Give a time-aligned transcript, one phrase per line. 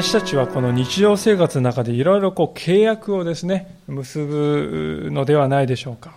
[0.00, 6.16] 私たちはこの日常生活の中でいろいろこう契約をですね結ぶのではないでしょうか、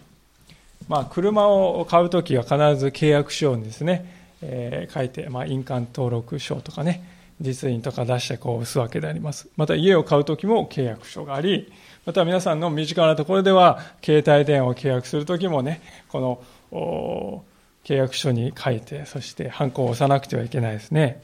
[0.88, 4.06] まあ、車を買うときは必ず契約書にですね、
[4.44, 7.04] えー、書いて、まあ、印鑑登録書とかね
[7.40, 9.50] 実印とか出してこう押すわけであります。
[9.58, 11.74] また家を買うときも契約書があり
[12.06, 16.40] また皆さんの身近なところでは携帯電話を契約するときもねこ
[16.72, 17.44] の
[17.84, 21.24] 契約書に書いてそしてハンコを押さなくてはいけないですね。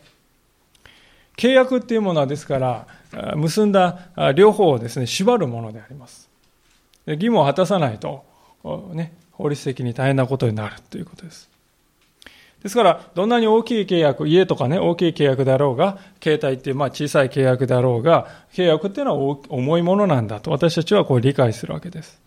[1.37, 2.87] 契約っていうものはですから、
[3.35, 3.99] 結んだ
[4.35, 6.29] 両方をですね、縛るものであります。
[7.05, 8.25] 義務を果たさないと、
[8.93, 11.49] ね、法律的に大変なことになるということです。
[12.63, 22.19] ですから、どんなに大きい契約、家とかね、大きい契約であろうが、携帯っていう、まあ小さい契約であろうが、契約っていうのは重いものなんだと私たちはこう理解するわけです。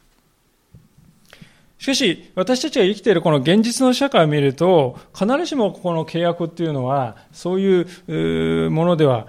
[1.80, 9.26] しかし、私たちが生きているこの現実の社会を見ると、必ずしもこの契約っていうのは、そういうものでは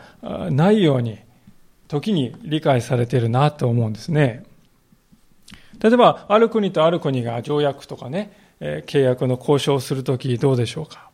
[0.51, 1.17] ないように、
[1.87, 4.43] 時に理解されているなと思うんですね。
[5.81, 11.09] 例えば、ある国とある国が条約とかね、契約の交渉をするときどうでしょうか。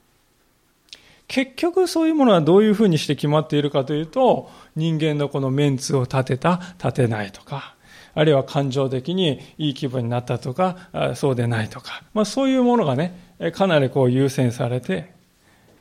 [1.28, 7.76] 結局そういうものはどういうふうにして決まっているかというと、人間のこのメンツを立てた、立てないとか、
[8.18, 13.16] あるいは感情的にいい気分になったとか、そうでないとか、まあ、そういうものがね、
[13.54, 15.14] かなりこう優先されて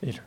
[0.03, 0.21] いる。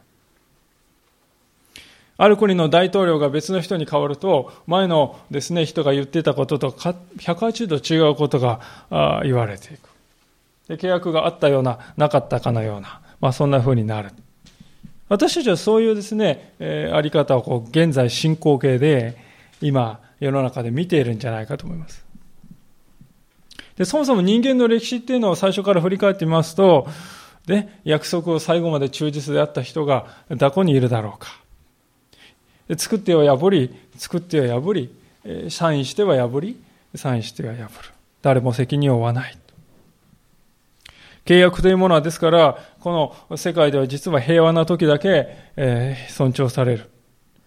[2.16, 8.60] ある国の大統領が別の人に変わると、前のですね、人が言ってたことと180度違うことが
[9.22, 9.88] 言われていく。
[10.66, 14.10] で契約があったような、なかったかのような、まあ、そんな風になる。
[15.08, 19.16] 私たちはそういうですね、えー、あり方をこう現在進行形で
[19.60, 22.09] 今世の中で見ているんじゃないかと思います。
[23.80, 26.86] でそもそも人間の歴史っていうのを最初から振り返ってみますと、
[27.46, 31.40] で約束を最後まで忠実であった人がどこにいるだろうか。
[32.68, 34.94] で作っては破り、作っては破り、
[35.48, 36.62] サインしては破り、
[36.94, 37.68] サインしては破る。
[38.20, 39.38] 誰も責任を負わない。
[41.24, 45.26] 契約というものはですから、この世界では実は平和な時だけ、
[45.56, 46.90] え尊重される。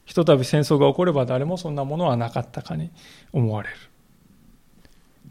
[0.05, 2.89] ひとたび戦争が起これば誰もそんなものはなかったかに
[3.33, 3.75] 思われる。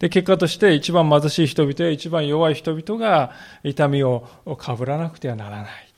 [0.03, 3.31] で、結果として一番貧しい人々や一番弱い人々が
[3.63, 4.27] 痛みを
[4.59, 5.89] かぶらなくてはならない。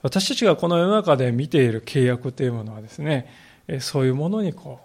[0.00, 3.28] 私たちがこの世の中で見ている契約というものはですね、
[3.80, 4.80] そういうものにこ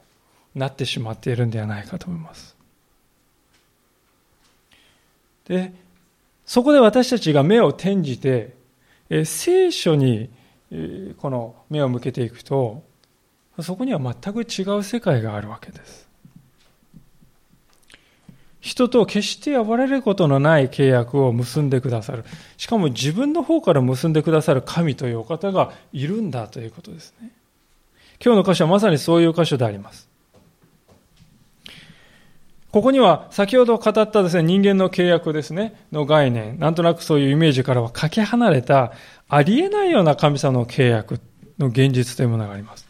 [0.56, 2.56] う、なってしまっているんではないかと思います。
[5.46, 5.72] で、
[6.47, 8.56] そこで私たちが目を転じて、
[9.24, 10.31] 聖書に
[11.18, 12.84] この目を向けていくと
[13.59, 16.06] そこには全く違う世界があるわけです
[18.59, 22.25] 人と決して破れることのない契約を結んでくださる。
[22.57, 27.31] しかも自分の方から結んでくださる神というお方がいるんだということですね。
[28.23, 30.07] 今日の箇所はまさにそういう箇所であります。
[32.72, 38.91] ここには先ほど語ったですね、人間の契約ですね、の概念、なんとなくそういうイメージからはかけ離れた、
[39.29, 41.19] ありえないような神様の契約
[41.57, 42.87] の現実というものがあります。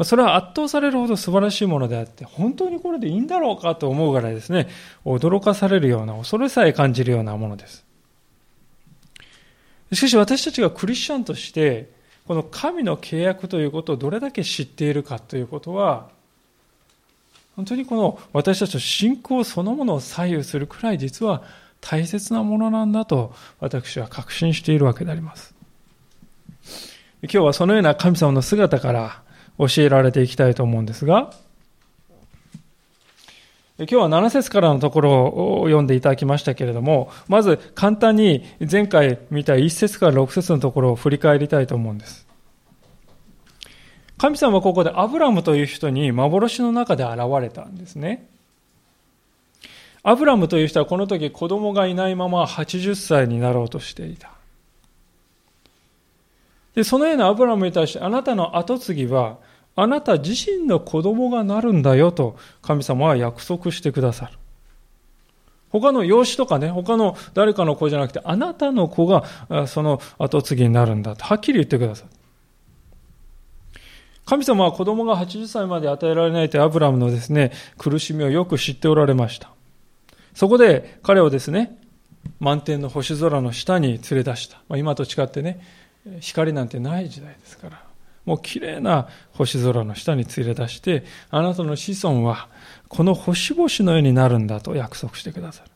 [0.00, 4.66] まそれは圧倒されるほど素晴らしいものであって、本当にこれでいいんだろうかと思うぐらいですね、
[5.04, 7.84] 驚かされるような、恐れさえ感じるようなものです。
[9.92, 11.90] しかし私たちがクリスチャンとして、
[12.26, 16.08] この神の契約ということをどれだけ知っているかということは、
[17.56, 21.42] 本当にこの私たちの信仰そのものを左右するくらい実は
[21.82, 25.54] 大切なものなんだと私は確信しているわけであります。
[27.22, 29.22] 今日はそのような神様の姿から
[29.68, 31.32] 教えられていきたいと思うんですが、
[33.78, 42.26] 今日は7節からのところを読んでいただきましたけれども、まず簡単に前回見た1節から6節のところを振り返りたいと思うんです。
[44.18, 48.28] 神様はここでアブラムという人に幻の中で現れたんですね。
[50.02, 54.32] アブラムという人はこの時子供がいないまま80歳になろうとしていた。
[56.74, 59.38] で、そのようなアブラムに対してあなたの後継ぎは
[59.80, 64.32] あなた自身の子供がなるんだよと神様は約束してくださる。
[65.70, 69.24] 他の養子とかね、他の誰かの子じゃなくて、あなたの子が
[69.66, 72.10] その後継ぎになるんだと、はっきり言ってくださる。
[74.26, 79.50] 神様は子供が80歳まで与えられないというアブラムのですね、苦しみをよく知っておられました。
[80.34, 81.78] そこで彼をですね、
[82.38, 84.58] 満天の星空の下に連れ出した。
[84.68, 85.60] まあ、今と違ってね、
[86.20, 87.89] 光なんてない時代ですから、
[88.24, 92.48] もう綺麗な星空の下に連れ出して、あなたの子孫は
[92.88, 95.70] この星々のようになるんだと約束してくださる。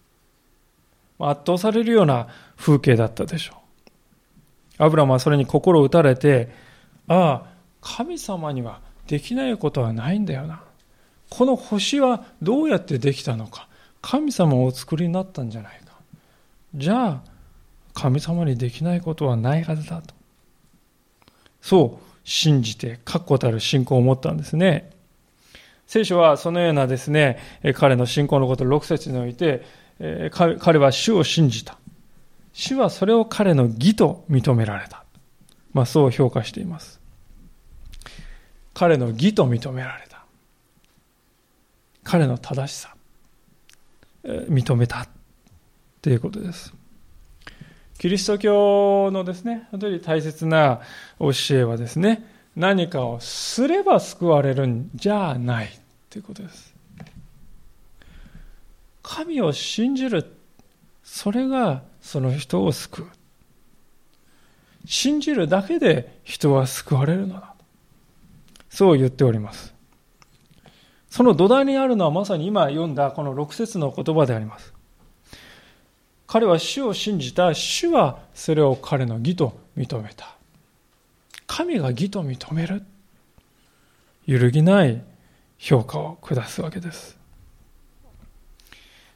[1.18, 3.54] 圧倒されるような風景だったでしょ
[4.78, 4.82] う。
[4.84, 6.50] アブラムはそれに心を打たれて、
[7.06, 7.46] ああ、
[7.80, 10.62] 神様にはできないことはないんだよな。
[11.30, 13.68] この星はどうやってできたのか。
[14.02, 15.94] 神様をお作りになったんじゃないか。
[16.74, 17.20] じゃあ、
[17.94, 20.14] 神様にできないことはないはずだと。
[21.60, 24.90] そう信じて確固たる信仰を持ったんですね。
[25.86, 27.38] 聖書はそのようなですね、
[27.74, 29.64] 彼の信仰のことを6節において、
[30.30, 31.78] 彼は主を信じた。
[32.52, 35.04] 主はそれを彼の義と認められた。
[35.72, 37.00] まあそう評価しています。
[38.72, 40.24] 彼の義と認められた。
[42.02, 42.94] 彼の正しさ、
[44.24, 45.06] 認めた
[46.00, 46.72] ということです。
[48.04, 50.82] キリスト教のですね、本当に大切な
[51.18, 55.70] 教えはですね、何かをすれば救われるんじゃない
[56.10, 56.74] ということです。
[59.02, 60.36] 神を信じる、
[61.02, 63.06] それがその人を救う。
[64.84, 67.54] 信じるだけで人は救われるのだ。
[68.68, 69.72] そう言っております。
[71.08, 74.73] その土台にあるのはまさに今読んだこの6節の言葉であります。
[76.34, 77.54] 彼は主を信じた。
[77.54, 80.34] 主はそれを彼の義と認めた。
[81.46, 82.82] 神が義と認める。
[84.26, 85.00] 揺るぎない
[85.58, 87.16] 評価を下すわけです。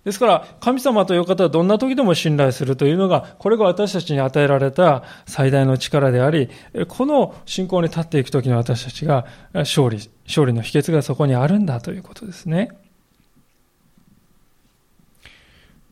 [0.05, 6.49] ですから、神様という方はどんな時でも信頼するというのが、これが私たちに与えられた最大の力であり、
[6.87, 12.79] この信仰に立っていく時の私たちが勝利、勝利の秘訣がそこにあるんだということですね。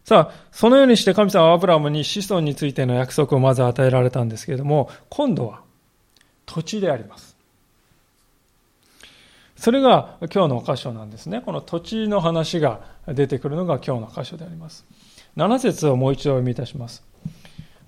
[0.06, 5.62] さあ、そのようにして神様はアブラムに子孫についての約束をまず与えられたんですけれども、今度は
[6.47, 7.37] 土地であります。
[9.56, 11.43] それが今日の箇所なんですね。
[11.44, 14.87] この土地の話が出てくるのが今日の箇所であります。
[15.37, 17.03] 7節をもう一度読みいたします。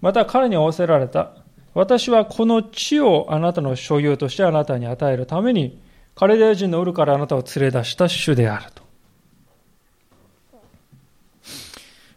[0.01, 1.31] また彼に仰せられた。
[1.73, 5.81] 私はこの地をあなたの所有としてあなたに与えるために、
[6.17, 8.88] カレデア人のウルからあなたを連れ出した主であると。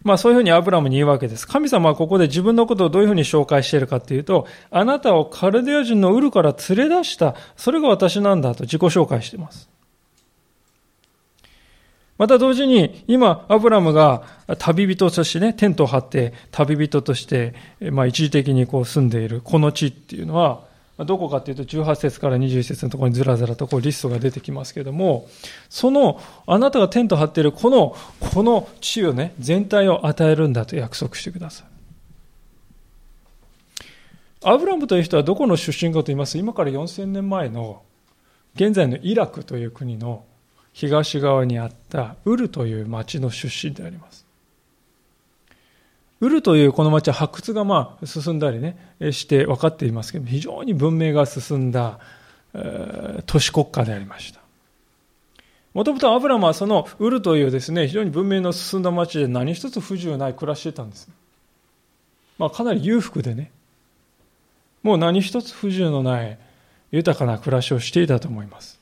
[0.03, 1.47] まあそういうふうにアブラムに言うわけです。
[1.47, 9.69] 神様はここで自分のことをどういうふうに紹介しているかっていうと、あなたをカルデア人のウルから連れ出した、それが私なんだと自己紹介しています。
[12.17, 14.21] また同時に、今、アブラムが
[14.59, 17.55] 旅人としてね、テントを張って旅人として、
[17.91, 20.70] まあ一時的にこう住んでいるこの地っていうのは、
[21.05, 25.27] どこかっていうと18節から21節のところにずらずらとこうリストが出てきますけども、
[25.69, 27.95] そのあなたがテント張っているこの、
[28.33, 31.67] この地をね、全体を与えるんだと約束してください。
[34.43, 37.83] アブラムという人はどこの出身かと言いますと、今から4000年前の
[38.55, 40.25] 現在のイラクという国の
[40.73, 44.20] 東側にあったウルという町の出身であります。
[46.21, 48.77] ウルというこの町は発掘がまあ進んだりね、
[49.11, 51.99] して分かっていますけど、非常に文明が進んだ、
[53.25, 54.39] 都市国家でありました。
[55.73, 61.09] もともとアブラムはそのウルというですね、非常に文明の進んだ町で何一つ不自由ない暮らしてたんです。
[62.37, 63.51] まあかなり裕福でね、
[64.83, 66.37] もう何一つ不自由のない
[66.91, 68.79] 豊かな暮らしをしていたと思います。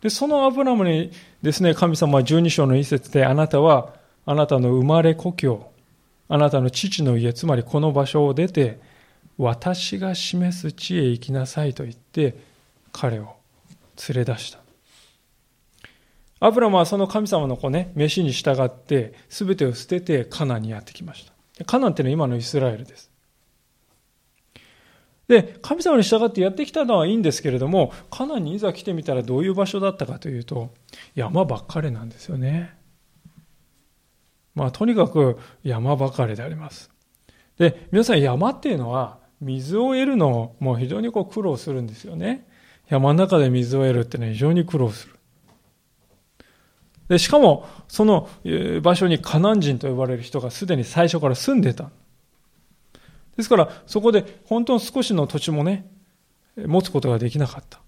[0.00, 1.10] で、そのアブラムに
[1.42, 3.94] ですね、神様は十二章の一節であなたは
[4.26, 5.72] あなたの生まれ故郷、
[6.28, 8.80] あなたの父の家、つまりこの場所を出て、
[9.38, 12.36] 私が示す地へ行きなさいと言って、
[12.92, 13.36] 彼を
[14.08, 14.58] 連れ出した。
[16.40, 21.64] アブラムはその神様の子ね、飯に従って、すべてを捨ててカナンにやってきました。
[21.64, 23.10] カナンっていうのは今のイスラエルです。
[25.28, 30.70] で、神様に従ってやってきたのはいいんですけれども、カナンにいざ来てみたらどういう場所だったかというと、
[31.14, 32.77] 山ばっかりなんですよね。
[34.58, 36.90] まあ、とにかく山ばかりであります。
[37.58, 42.48] で、皆さん山っていうのは水を得るのも非常にこう苦労するんですよね。
[42.88, 45.14] 山の中で水を得るっていうのは非常に苦労する。
[47.08, 48.28] で、しかも、その
[48.82, 51.90] 場所にカナン人と呼ばれる人がすでに最初から住んでた。
[53.36, 55.88] ですから、そこで本当に少しの土地もね、
[56.56, 57.80] 持つことができなかった。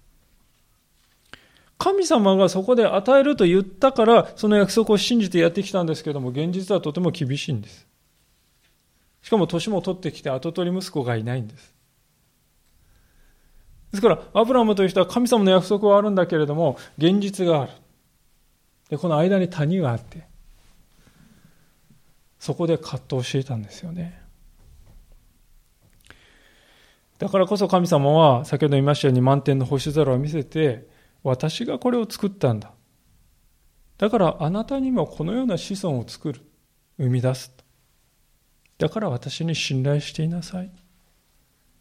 [1.81, 7.87] 神様がそこで与えると言ったから、その約束を信じてやってきたんですけども、現実はとても厳しいんです。
[9.23, 11.73] しかも年も取ってきて後取り息子がいないんです。
[13.93, 17.71] ですから、アブラムという人は神様の約束はあるんだけれども、現実がある。
[18.89, 20.27] で、この間に谷があって、
[22.37, 24.21] そこで葛藤していたんですよね。
[27.17, 30.90] だからこそ神様は、先ほど言いましたように満天の星空を見せて、
[31.23, 32.71] 私がこれを作ったんだ。
[33.97, 36.41] だからあなたにもこのような子孫を作る。
[36.97, 37.51] 生み出す。
[38.77, 40.71] だから私に信頼していなさい。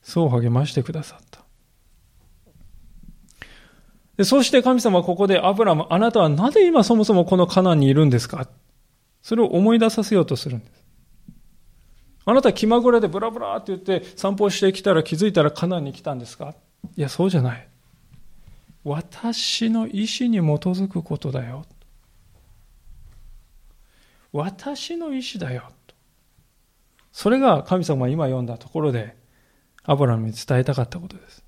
[0.03, 1.41] そう励ましてくださった。
[4.17, 8.47] でそして神様はここでアブラム、あなたはなぜ今そもそもこのカナンにいるんですか？
[9.23, 10.85] それを思い出させようとするんです。
[12.27, 16.55] あなた気まぐれでブラブラって言って散歩してきたら気づいたらカナンに来たんですか？
[16.97, 17.67] いや、そうじゃない。
[18.85, 21.65] 私の意志に基づくことだよ。
[24.33, 25.71] 私の意志だよ。
[27.13, 29.17] それが神様が今読んだところで
[29.83, 31.45] アブラムに伝えたかったことです。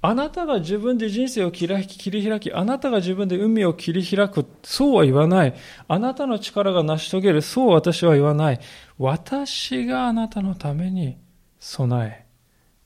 [0.00, 5.54] あなたが自分で人生を切り開き、あなたが自分で海を切り開く、そうは言わない。
[5.88, 8.60] あなたの力が成し遂げる、そう私は言わない。
[8.96, 11.18] 私があなたのために
[11.58, 12.26] 備え、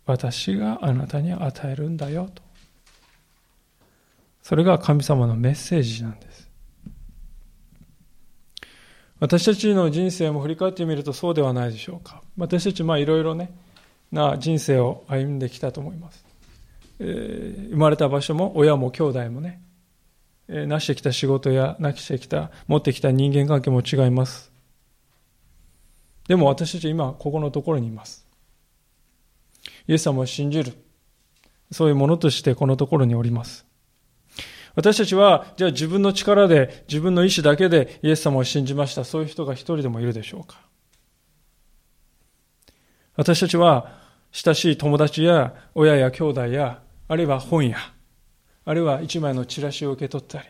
[0.07, 2.42] 私があなたに与えるんだよと。
[4.43, 6.51] それが神様のメッセージなんです。
[9.21, 12.23] 私たちの人生も振り返ってみるとそうではないでしょうか。
[12.37, 13.53] 私たちまあいろいろね、
[14.11, 16.25] な人生を歩んできたと思います。
[16.99, 19.63] え生まれた場所も親も兄弟もね、
[20.49, 24.53] え成してきた仕事やなしてきた持ってきた人間関係も違います
[26.29, 28.27] でも私たち今ここのところにいます
[29.87, 30.73] イエス様を信じる
[31.71, 33.67] そういうものとしてこのところにおります
[34.75, 39.05] 私たちは、じゃあ自分の力で、自分の意志だけでイエス様を信じました。
[39.05, 40.61] そういう人が一人でもいるでしょうか
[43.17, 44.01] 私たちは、
[44.33, 47.77] 親しい友達や親や兄弟やあるいは本屋、
[48.65, 50.49] あるいは一枚のチラシを受け取ったり、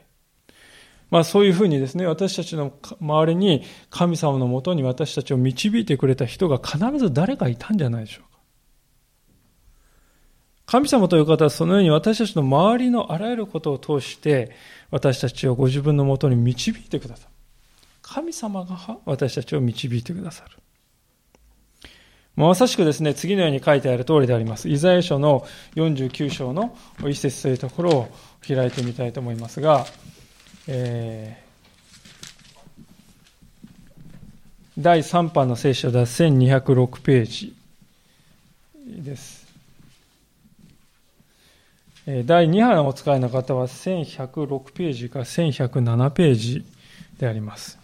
[1.10, 8.31] まあそういうふうにですね、私たちの周りに神様のもとに私たちを導いてくれた人が必ず誰かいたんじゃないでしょうか。
[10.72, 14.52] 神様という方はそのように私たちの周りのあらゆることを通して
[14.90, 17.28] 私たちをご自分のもとに導いてくださる。
[18.00, 18.98] 神様が？
[19.04, 20.56] 私たちを導いてくださる。
[22.36, 24.70] まさしくですね、次のように書いてある通りであります。
[24.70, 28.08] イザヤ書の49章の一節というところを
[28.48, 29.84] 開いてみたいと思いますが、
[30.68, 37.54] えー、第3版の聖書では1206ページ
[38.86, 39.41] です。
[42.04, 46.64] 第2版をお使いの方は1106ページか1107ページ
[47.18, 47.78] であります。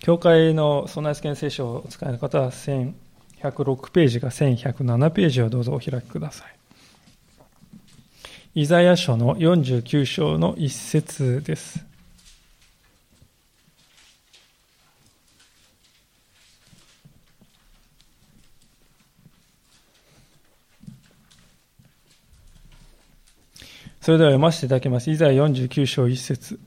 [0.00, 6.54] 教会の備え付け聖書をお使いの方は1106ページか1107ページをどうぞお開きください。
[8.54, 11.87] イザヤ書の49章の一節です。
[24.08, 25.10] それでは読ませていただきます。
[25.10, 26.58] イザヤ49章一節。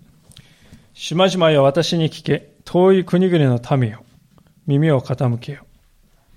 [0.93, 2.51] しまじまよ私に聞け。
[2.65, 4.03] 遠い国々の民よ、
[4.67, 5.65] 耳を傾けよ。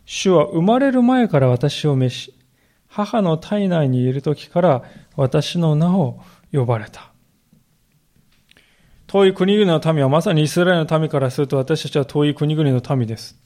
[0.07, 2.35] 主は生まれる前から私を召し、
[2.89, 4.83] 母の体内にいる時から
[5.15, 7.13] 私の名を呼ばれた。
[9.07, 13.39] 遠い国々の民はまさにイスラエルの民からすると私たちは遠い国々の民です。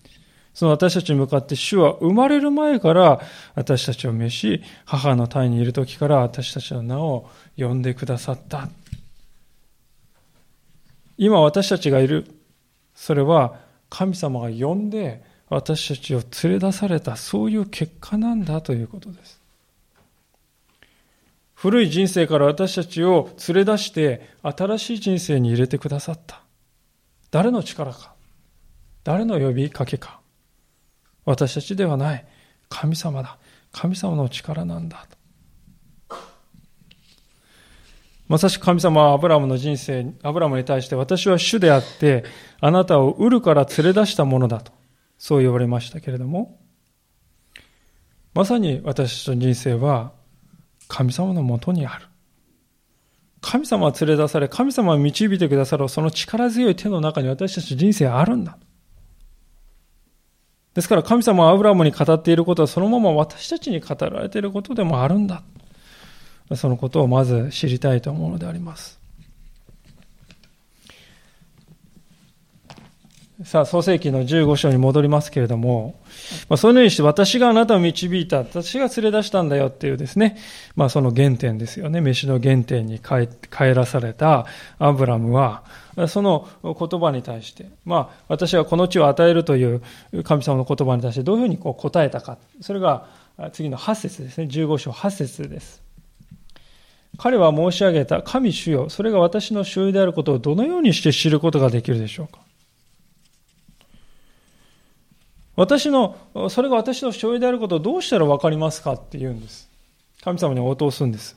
[0.59, 3.21] その私たちに向かって主は生まれる前から
[3.55, 8.69] 私たちを召し、母の体にいる時から私たちの名を呼んでくださった。
[11.17, 12.27] 今私たちがいる
[12.93, 19.41] それは神様が呼んで私たちを連れ出されたそういう結果なんだということです。
[21.55, 26.43] 古い人生から私たちを連れ出して新しい人生に入れてくださった。
[27.31, 28.13] 誰の力か
[29.05, 30.18] 誰の呼びかけか
[31.29, 32.25] 私たちではない。
[32.71, 33.37] 神様だ。
[33.71, 35.07] 神様の力なんだ。
[38.29, 42.25] まさしく神様はアブラムの人生、アブラムに対して私は主であって、
[42.61, 44.73] あなたをウルから連れ出したものだと、
[45.19, 46.59] そう言われましたけれども、
[48.33, 50.13] まさに私たちの人生は
[50.89, 52.07] 神様のもとにある。
[53.43, 58.57] 神様は連れ出され、神様は導いてくださるその力強い手の中に私たち人生はあるんだ。
[60.79, 65.43] ですから神様はアブラムに語っていることはそのまま私たちに語られていることでもあるんだ。
[66.55, 69.01] そのことをまず知りたいと思うのであります。
[73.43, 75.99] さあ、創世記の15章に戻りますけれども、
[76.49, 80.37] まあ、そのようにして私があなたを導いた、私が連れ出したんだよっていうですね、
[80.77, 82.01] まあその原点ですよね。
[82.01, 83.27] 飯の原点に帰
[83.75, 84.47] らされた
[84.79, 85.65] アブラムは、
[86.07, 89.83] その言葉に対して、まあ私はこの地を与えるという
[90.23, 92.39] 神様の言葉に対してどういうふうにこう答えたか。
[92.61, 93.07] それが
[93.53, 94.47] 次の8節ですね。
[94.47, 95.83] 15章8節です。
[97.17, 102.41] 彼は申し上げた神主よ、それが私の所有であることをどのようにして知ることができるでしょうか
[105.57, 106.17] 私の、
[106.51, 109.69] それが私の所有であることをどうしたら分かりますかって言うんです。
[110.23, 111.37] 神様に応答するんです。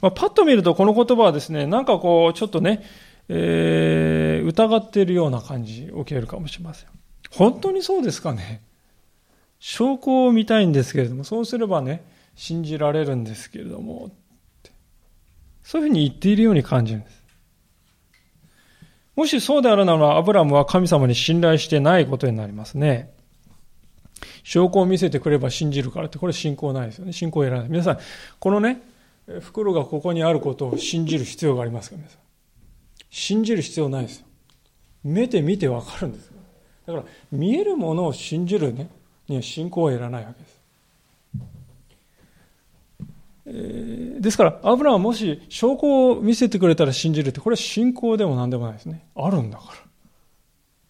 [0.00, 2.82] まあ、パッと見るとこの言葉はですね、なんかこう、ちょっとね、
[3.28, 6.88] え、疑っているような感じを受けるかもしれません。
[7.30, 8.62] 本当にそうですかね？
[9.58, 12.02] 証拠を見たいんですけれども、そうすればね、
[12.34, 14.10] 信じられるんですけれども、
[15.62, 17.20] そういうふうに言っているように感じるんです。
[19.14, 23.12] もしそうであるなら、アブラムは神様に信頼してないことになりますね。
[24.42, 27.12] 証拠を見せてくれば信じるからって、これ信仰ないですよね。
[27.12, 27.68] 信仰を得らない。
[27.68, 27.98] 皆さん、
[28.38, 28.80] このね、
[29.40, 31.96] 袋がここにあることを信じる必要がありますか？
[31.96, 32.18] 皆さん。
[33.10, 34.26] 信じる必要ないですよ。
[35.02, 36.30] 目で見てわかるんです。
[36.86, 38.88] だから、見えるものを信じるね、
[39.28, 40.60] には信仰を得らないわけです。
[44.20, 49.04] ですから、アブラはもし証拠を見せてくれたら信じるって、これは信仰でも何でもないですね。
[49.16, 49.64] あるんだか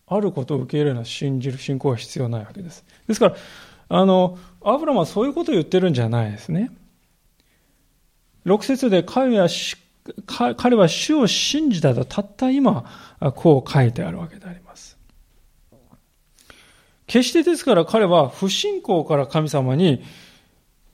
[0.08, 0.16] ら。
[0.16, 2.84] あることを受け入れるのは信じる信仰は必要ないわけです。
[3.06, 3.36] ですから、
[3.88, 6.70] あの、アブラはそういうことを言ってるんじゃないですね。
[8.44, 9.48] 6節で彼は
[10.56, 12.84] 彼は主を信じたとたった今、
[13.36, 14.98] こう書いてあるわけであります。
[17.06, 20.04] 決してですから彼は不信仰から神様に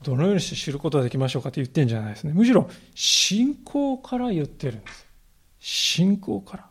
[0.03, 2.33] どのようにして知ることができましょうかって言ってんじゃないですね。
[2.33, 5.07] むしろ信仰から言ってるんです。
[5.59, 6.65] 信仰から。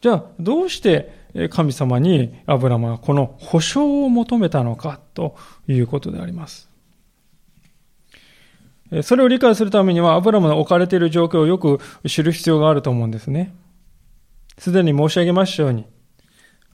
[0.00, 1.12] じゃあ、どうして
[1.50, 5.36] 神様にアブラムはこの保証を求めたのかと
[5.68, 6.71] いうことであります。
[9.02, 13.54] それを理解するためには、アブラムの置かれている状況をよく知る必要があると思うんですね。
[14.58, 15.86] すでに申し上げましたように、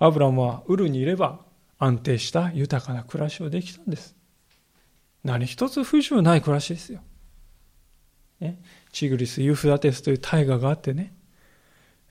[0.01, 1.41] アブラムはウルにいれば
[1.79, 4.17] 安定した豊かな暮らしをできたんです。
[5.25, 7.01] 何一つ不自由ない暮らしですよ。
[8.41, 8.61] ね、
[8.93, 11.13] チグリス・ユーフラテスという大河があってね、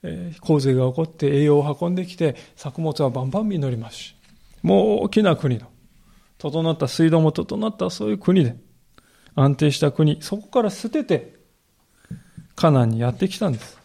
[0.02, 4.16] えー、洪水が起こって栄養を運んできて作物はバンバン実りますし、
[4.62, 5.66] もう大きな国の、
[6.38, 8.56] 整った水道も整ったそういう国で、
[9.40, 11.34] 安定した国、そこから捨てて、
[12.56, 13.78] カナンにやってきたんです。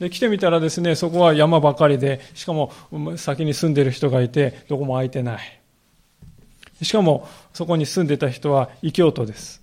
[0.00, 2.72] で、来てみたらですね、そこは山ばかりで、しかも
[3.16, 5.60] 先に住んでる人がいて、どこも空いてない。
[6.82, 9.62] しかも、そこに住んでた人は異教徒です。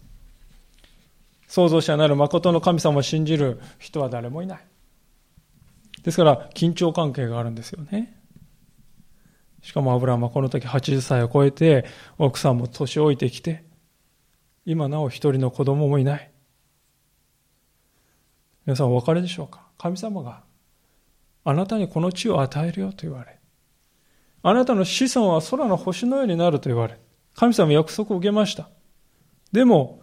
[1.48, 4.60] 創造者なる誠の神様を信じる人は誰もいない。
[6.04, 8.16] ですから、緊張関係があるんですよね。
[9.62, 11.86] しかもアブラハムはこの時80歳を超えて、
[12.18, 13.66] 奥さんも年老いてきて、
[14.66, 16.32] 今なお一人の子供もいない。
[18.66, 19.68] 皆さんお別れでしょうか？
[19.78, 20.42] 神様が
[21.44, 23.38] あなたにこの地を与えるよと言われ、
[24.42, 27.00] あなたの子孫は空の星のようになると言われ、
[27.36, 28.70] 神様約束を受けました。
[29.52, 30.02] でも、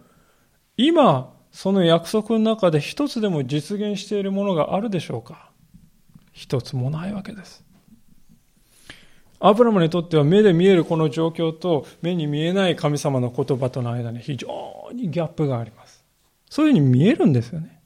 [0.77, 5.51] 今、その約束の中で一つでも実現しているものがあるでしょうか？
[6.31, 7.65] 一つもないわけです。
[9.45, 16.01] アブラムにとっては目で見えるこの状況と目に見えない神様の言葉との間に非常にギャップがあります。
[16.49, 17.81] そういうふうに見えるんですよね。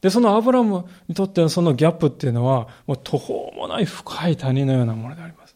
[0.00, 5.54] で、そのアブラムにとってのそのギャップっていうのは、もう途方もない深い谷のようなものであります。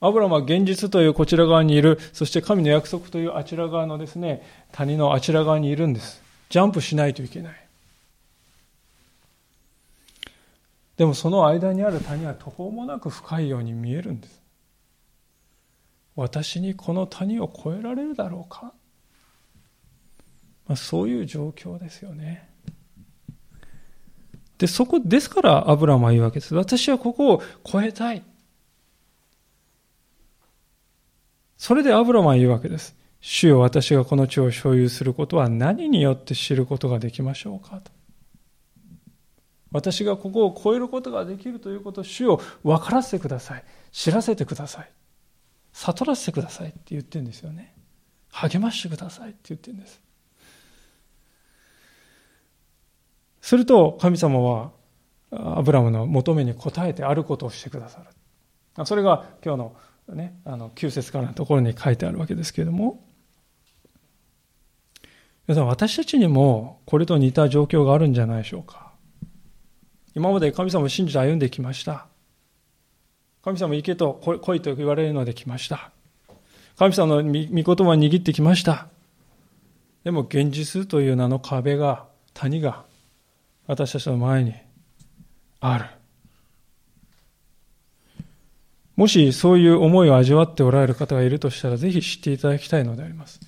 [0.00, 6.22] アブラムは現実というこちら側にいる、そして神の約束というあちら側のですね、谷のあちら側にいるんです。
[6.50, 7.67] ジャンプしないといけない。
[10.98, 14.42] でもその間にある谷は途方もなく深いように見えるんです。
[16.16, 18.74] 私にこの谷を越えられるだろうか？
[20.66, 22.50] まあ、そういう状況ですよね。
[24.58, 26.56] で、そこ、ですからアブラムは言うわけです。
[26.56, 28.24] 私はここを超えたい。
[31.56, 32.96] それでアブラムは言うわけです。
[33.20, 37.80] 主よ私がこの地を所有することは何によって知ることができましょうか？
[37.80, 37.92] と。
[39.70, 43.64] 私がここを超えることができるということを主を分からせてください。
[43.92, 44.90] 知らせてください。
[45.72, 47.74] 悟らせてくださいって言ってるんですよね。
[48.30, 50.00] 励ましてくださいって言ってるんです。
[53.40, 54.72] すると神様は
[55.30, 58.02] アブラムの求めに応えてあることをしてくださ
[58.76, 58.86] る。
[58.86, 59.76] それが今日の
[60.14, 63.04] ね、あの9節からのところに書いてあるわけですけれども、
[65.46, 68.87] 皆さん私たちにもこれと似た状況があるんじゃないでしょうか。
[70.18, 72.06] 今まで神様を信じて歩んできました。
[73.44, 75.92] 神様行けと来いと言われるので来ました。
[76.76, 78.88] 神様の御言葉を握ってきました。
[80.02, 82.84] でも現実という名の壁が、谷が
[83.68, 84.54] 私たちの前に
[85.60, 85.86] ある。
[88.96, 93.38] もしそういう思いを味わっておられる方がいるとしたら、ぜひ知っていただきたいのであります。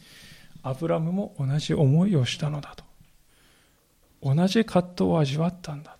[0.63, 2.85] アブラムも同じ思いをしたのだと。
[4.23, 5.97] 同じ葛藤を味わったんだ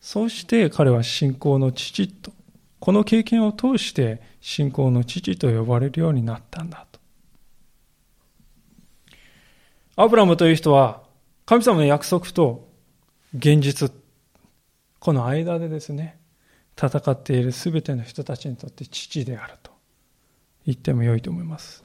[0.00, 2.32] そうして彼は信仰の父と
[2.78, 7.00] この経験を通して信仰の父と呼ばれるようになったんだと。
[9.96, 11.02] アブラムという人は
[11.44, 12.68] 神様の約束と
[13.36, 13.92] 現実、
[14.98, 16.18] この間でですね、
[16.76, 19.70] 戦っている全ての人たちにとって父であると
[20.64, 21.84] 言ってもよいと思います。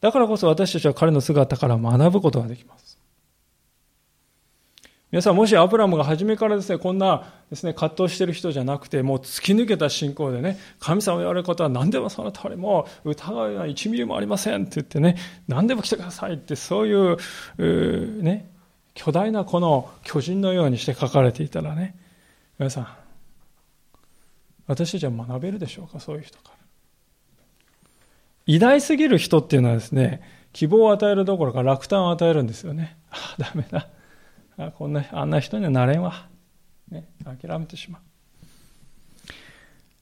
[0.00, 2.81] だからこそ私たちは彼の姿から学ぶことができます。
[5.12, 15.16] 皆さん、もしアブラムが初めからですね、こんなですね、葛藤してる人じゃなくて、もう突き抜けた信仰でね、神様を言われることは何でもその通り、もう疑うような1ミリもありませんって言ってね、
[15.48, 17.18] 何でも来てくださいって、そういう、
[17.58, 18.50] うね、
[18.94, 21.94] 巨大なこの巨人のようにして書かれていたらね、
[22.58, 22.88] 皆さん、
[24.66, 26.54] 私たちは学べるでしょうか、そういう人から。
[28.46, 30.22] 偉大すぎる人っていうのはですね、
[30.54, 32.96] 希望を与えるどころか落胆を与えるんですよね。
[33.10, 33.88] ああ、ダメだ。
[34.66, 36.28] あこんな、あんな人にはなれんわ。
[36.90, 38.02] ね、諦めてしまう。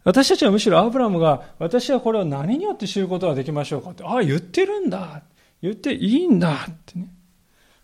[0.04, 5.22] 私たちはむしろアブラムが、私はこれを何によって知ることができましょうかって、ああ、言ってるんだ。
[5.60, 6.66] 言っていいんだ。
[6.70, 7.08] ってね。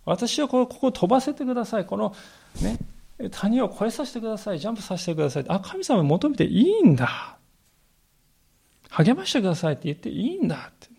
[0.05, 1.85] 私はこここ飛ばせてください。
[1.85, 2.15] この、
[2.63, 2.79] ね、
[3.31, 4.61] 谷を越えさせてください。
[4.61, 5.45] ジャンプさせてください。
[5.49, 7.37] あ、神様求めていいんだ。
[8.89, 10.97] 励ましてくださいって言っていいんだって、ね。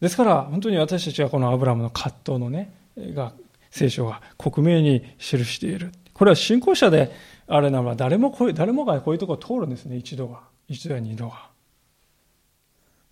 [0.00, 2.77] ですから、本当に私たちはこのアブラムの葛藤のね、
[3.14, 3.32] が、
[3.70, 5.92] 聖書が克明に記している。
[6.14, 7.12] これは信仰者で
[7.46, 10.42] あるなら誰もこう誰もがこういうところを通るんですね、一度は。
[10.68, 11.48] 一度や二度は。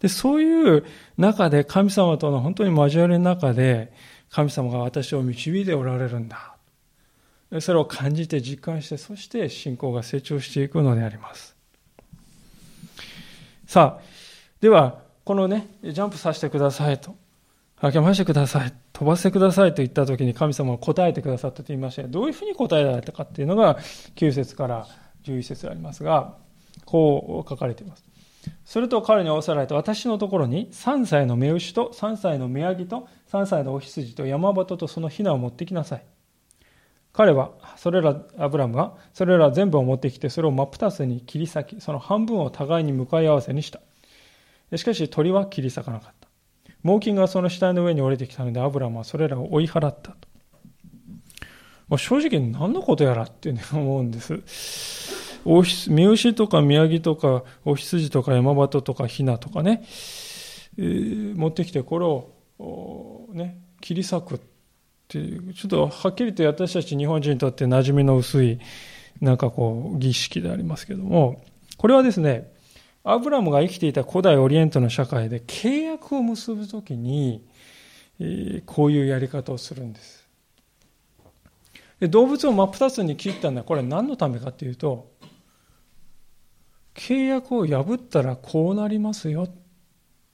[0.01, 0.85] で、そういう
[1.17, 3.93] 中で神様との本当に交わりの中で
[4.31, 6.57] 神様が私を導いておられるんだ。
[7.61, 11.55] それを感じて実感して、そして信仰が成長していくのであります。
[13.67, 14.03] さあ、
[14.61, 17.17] では、このね、ジャンプさせてくださいと。
[17.77, 18.73] 励ましてください。
[18.93, 23.79] 飛ばしてくださいと言った時に神様は答えてくださったと言いましたどういうふうに答えられたかっていうのが
[24.15, 24.87] 9節から
[25.25, 26.37] 11節ありますが、
[26.85, 28.05] こう書かれています。
[28.65, 36.03] すると彼に仰せられて私のところに3歳の目牛と3歳の目ヤギと3歳のお羊と山鳩とその雛を持ってきなさい。
[37.13, 43.81] 彼は、それら、アブラムが、それら全部を持ってきて、それを真っ二つに切り裂き、その半分を互いに向かい合わせにした。
[44.77, 46.16] しかし鳥は切り裂かなかった。
[46.87, 50.29] 猛禽がその死体の上に降りてきたので、アブラムはそれらを追い払ったと。
[51.89, 55.37] まあ、正直何のことやらって、思うんです。
[55.45, 59.85] おひ三牛とか宮城とかお羊とか山鳩とかひなとかね、
[60.77, 64.41] えー、持ってきてこれを、ね、切り裂くっ
[65.07, 68.59] ていうちょっとはっきりと私たち日本人にとって馴染みの薄い
[69.21, 71.45] なんかこう儀式でありますけども
[71.77, 72.53] これはですね
[73.09, 77.47] アブラムが生きていた古代オリエントの社会で契約を結ぶときに、
[78.67, 80.27] こういうやり方をするんです。
[82.01, 85.09] で動物を真っ二つに切ったのはこれ何のためかというと、
[86.95, 89.51] 契約を破ったらこうなりますよっ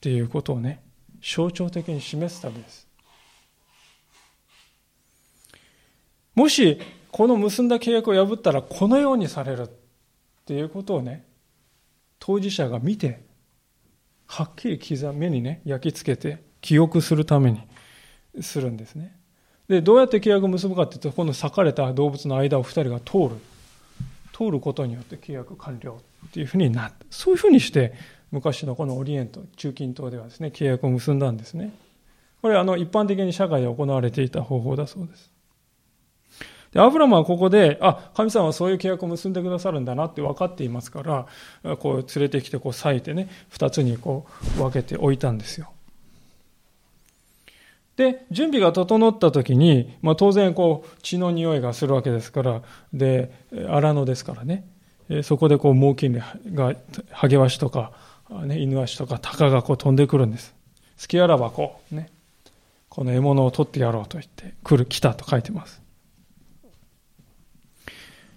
[0.01, 0.83] ていうことをね、
[1.23, 2.89] 象徴的に示すためです。
[6.35, 6.81] もし、
[7.11, 9.71] この結んだ契約を破ったらこのようにされるっ
[10.47, 11.27] ていうことをね、
[12.25, 13.25] 当事者が見て、
[14.29, 17.61] はっきり刻目にね、焼き付けて、記憶するために
[18.41, 19.19] するんですね。
[19.67, 23.31] で、どうやって契約を結ぶかっていうと、この裂かれた動物の間を二人が通る。
[24.33, 27.05] 通ることによって契約完了っていうふうになった。
[27.11, 27.93] そういうふうにして、
[28.31, 31.73] 昔のこのオリエント、中近東ではですね、契約を結んだんですね。
[32.41, 35.32] これあの一般的に社会で行われていた方法だそうです。
[36.73, 41.03] で、アブラムはここで、あ、神様はそういう契約を結んでくださるんだなって分かっていますか
[41.63, 45.71] ら、こう連れてきて、こう裂いてね、二つにこう分けておいたんですよ。
[47.97, 52.63] で、準備が整った時に、まあ当然こう血の匂いがするわけですから、
[52.95, 53.31] で、
[53.69, 54.67] 荒野ですからね、
[55.25, 56.23] そこでこう猛禽
[56.55, 56.75] が、
[57.11, 57.93] ハゲワシとか、
[58.47, 60.55] ね、犬ワシとか鷹がこう飛んでくるんです。
[60.99, 62.09] 好きあらばこう、ね、
[62.89, 65.82] この獲物を取ってやろうと言って、来る、来たと書いてます。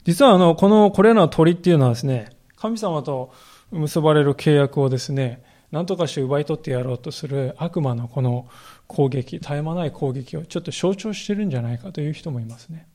[0.06, 3.34] 実はあの、この、これらの鳥っていうのはですね、神様と
[3.72, 8.48] 結ばれる契約をですね、何とかして奪い取ってやろうとする悪魔のこの
[8.88, 12.88] 攻撃、絶え間ない攻撃をちょっと象徴してるんじゃないかという人もいますね。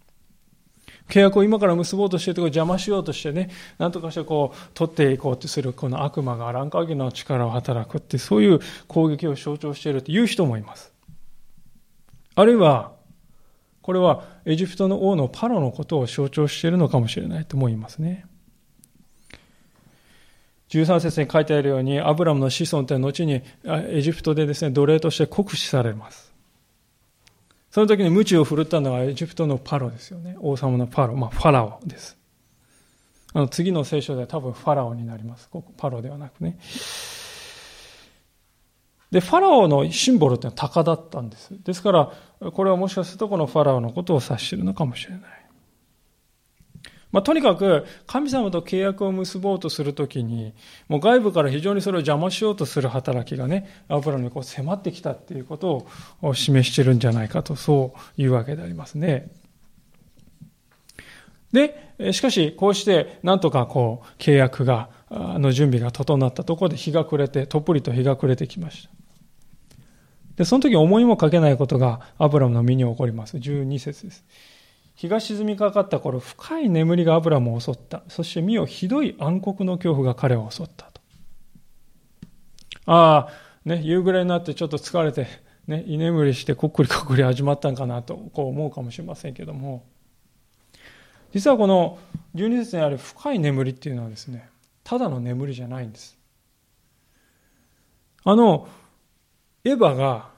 [1.09, 10.93] 契約を今から結ぼうとしてるとこ邪魔しようとしてね、何とかしてこう、取っていこうとするこの悪魔が乱影の力を働くって、そういう攻撃を象徴しているという人もいます。
[12.37, 12.90] あるいは、
[13.83, 18.27] これはエジプトの王のパロのことを象徴しているのかもしれないと思いますね。
[20.69, 26.33] 13節に書いてあるように、アブラムの子孫というのは後にエジプトでですね、奴隷として酷使されます。
[27.71, 30.37] その時に鞭を振るったのはエジプトのパロですよね。
[30.41, 32.17] 王様のパロ、まあファラオです。
[33.33, 35.49] あの次の聖書では多分ファラオになります。
[35.49, 36.59] ここパロではなくね。
[39.11, 41.51] で、ファラオのシンボルってのは鷹だったんです。
[41.65, 42.13] ですから、
[42.53, 45.21] これはもしかするとこのファラオのことを指しているのかもしれない。
[47.13, 50.55] まあ、とにかく、神様と契約を結ぼうとするときに、
[50.89, 55.89] もう外部から非常にそれを邪魔しようとする働きがね、アブラムにこう迫ってきたっていうこと
[56.23, 59.29] を示してるんじゃないかと、そういうわけでありますね。
[61.53, 69.00] で、しかし、こうして、なんとかこう、契約が、の準備が整ったところで日が暮れて、とっぷりと日が暮れてきました。
[70.41, 73.37] で、その時思いもかけないことがアブラムの身に起こります。
[73.37, 74.25] 12節です。
[74.95, 78.05] 日が沈みかかった頃、深い眠りがアブラムを襲った。
[78.09, 81.03] そして身をひどい暗黒の恐怖が彼を襲ったと。
[82.87, 83.31] ああ、
[83.67, 85.27] ね、夕暮れになってちょっと疲れて、
[85.67, 89.85] ね、居眠りしてこっくりこっくり始まったんかなとこう思うかもしれませんけども、
[91.35, 91.99] 実はこの
[92.35, 94.49] 12節にある深い眠りっていうのはですね、
[94.85, 96.17] ただの眠りじゃないんです。
[98.25, 98.69] あの、
[99.63, 100.30] エヴァが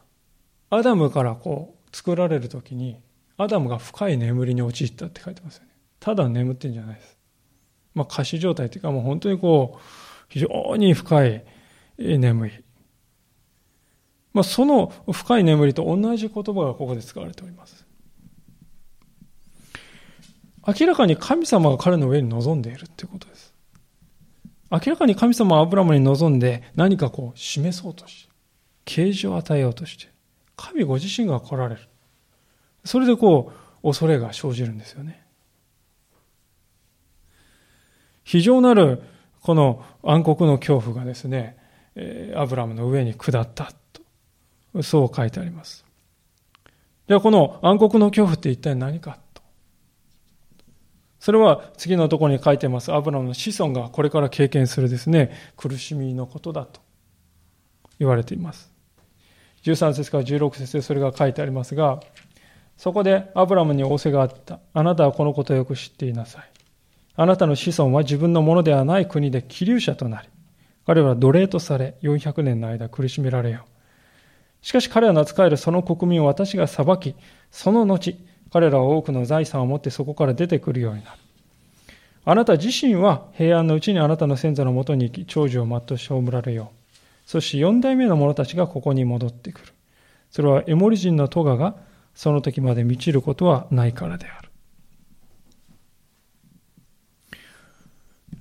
[0.74, 2.98] アダムからこう作られる時に、
[3.36, 5.68] アダムが深い眠りに陥ったって書いてますよね。
[6.00, 7.18] ただ眠ってんじゃないです。
[7.94, 9.80] まあ、仮死状態というかもう本当にこう、
[10.30, 11.44] 非常に深い
[11.98, 12.64] 眠り。
[14.32, 17.86] まあ、その深い眠りと同じ言葉がここで使われております。
[20.66, 23.52] 明らかに神様が彼の上に臨んでいるということです。
[24.70, 28.32] 明らかに神様はアブラムに臨んで何かこう示そうとして、
[28.86, 30.11] 啓示を与えようとして、
[30.56, 31.80] 神ご自身が来られる。
[32.84, 35.24] それでこう、恐れが生じるんですよね。
[38.24, 39.02] 非常なる
[39.40, 41.56] この暗黒の恐怖がですね、
[42.36, 43.72] アブラムの上に下った
[44.72, 45.84] と、そう書いてあります。
[47.08, 49.42] ではこの暗黒の恐怖って一体何かと
[51.22, 52.92] それは次のところに書いてます。
[52.92, 56.80] アブラムの子孫がこれから経験するですね、苦しみのことだと
[58.00, 58.71] 言われています。
[59.62, 62.00] 13節から16節でそれが書いてありますが、
[62.76, 64.60] そこでアブラムに仰せがあった。
[64.72, 66.50] あなたはこのことをよく知っていなさい。
[67.14, 70.28] あなたの子孫は自分のものではない国で気流者となり、
[70.86, 74.66] 彼は奴隷とされ、400年の間苦しめられよう。
[74.66, 77.14] しかし彼らの扱えるその国民を私が裁き、
[77.50, 78.16] その後、
[78.52, 81.18] 彼らは多くの財産を持ってそこから出てくるようになる。
[82.24, 86.81] あなた自身は平安のうちにあなたの先祖のもとに行き、長寿を全うして葬られよう。
[87.24, 89.66] そして四代目の者たちがここに戻ってくる。
[90.30, 91.76] それはエモリ人のトガが
[92.14, 94.48] その時まで満ちることはないからである。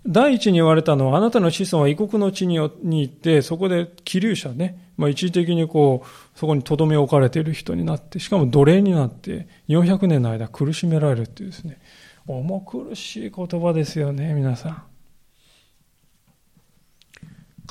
[0.08, 2.72] 第一に言われたのは、あなたの子孫は異国の地に行
[3.04, 11.80] って、そこで気流者ね、まあ、一時的にこう、そこに留め置かれている人になって、しかも奴隷になって、400年の間苦しめられるっていうですね、
[12.28, 14.91] 重苦しい言葉ですよね、皆さん。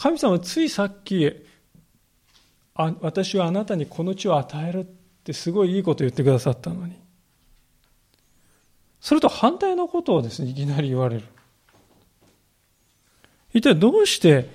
[0.00, 1.30] 神様はついさっき、
[2.74, 4.84] あ私はあなたにこの地を与えるっ
[5.24, 6.94] てすごいいいこと言ってくださったのに。
[8.98, 11.24] それと反対のことをですね、いきなり言われる。
[13.52, 14.48] 一体どうして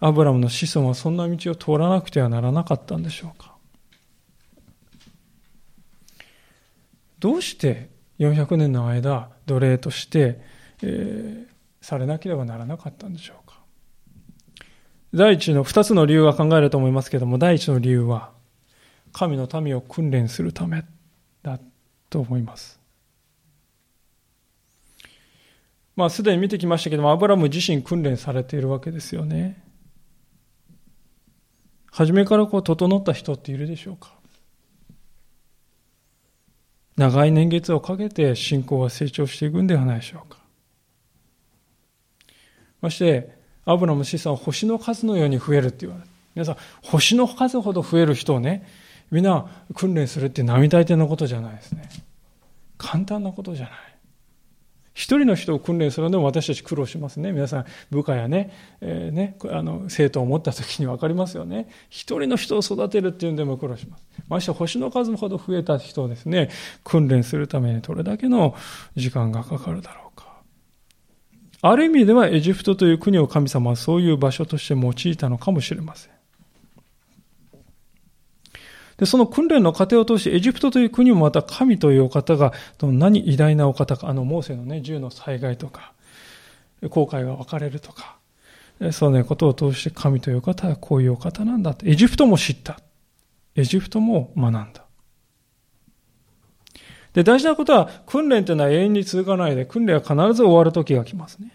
[0.00, 3.54] アブラムの子孫はそんな道を通らなくてはならなかったんでしょうか
[7.20, 10.42] どうして400年の間奴隷として、
[10.82, 11.46] えー、
[11.80, 13.39] されなければならなかったんでしょう
[15.12, 18.30] 第一の二つの理由が考えると思いますけれども第一の理由は
[19.12, 20.84] 神の民を訓練するため
[21.42, 21.58] だ
[22.08, 22.80] と思います
[26.00, 29.62] まあ、すでに見てきましたけども、アブラム自身訓練されているわけですよね。
[31.92, 34.14] 初めからこう、整った人っているでしょうか
[36.96, 40.38] 長い年月をかけて信仰は成長していくんではないでしょうか。
[42.80, 43.38] まして、
[43.70, 46.08] アブラム子孫は星の数のように増えるって言われる。
[46.34, 48.66] 皆さん、星の数ほど増える人をね、
[49.10, 51.88] みんな訓練するって並大抵のことじゃないですね。
[52.78, 53.72] 簡単なことじゃない。
[54.92, 57.30] 一人の人を訓練するのでも私たち苦労しますね。
[57.32, 61.68] 皆さん、部下やね、えー、ね、あの、生徒を持った時に分かりますよね。
[61.88, 64.04] 一人の人を育てるっていうんでも苦労します。
[64.28, 66.50] まして星の数ほど増えた人をですね、
[66.82, 68.54] 訓練するためにどれだけの
[68.96, 70.09] 時間がかかるだろう。
[71.62, 76.12] ある意味ではエジプトという国を神様はそういう場所として用いたのかもしれません。
[78.96, 85.94] で、その訓練の過程を通して、エジプトという国もまた神というお方が、どんなに偉大なお方か、あの、モーセのね、銃の災害とか、
[86.90, 88.18] 後悔が分かれるとか、
[88.92, 91.86] そのことを通して神という方はこういうお方なんだと。
[91.86, 92.78] エジプトも知った。
[93.54, 94.84] エジプトも学んだ。
[97.12, 101.52] で、大事なことは、訓練というのは永遠に続かないで、訓練は必ず終わる時が来ますね。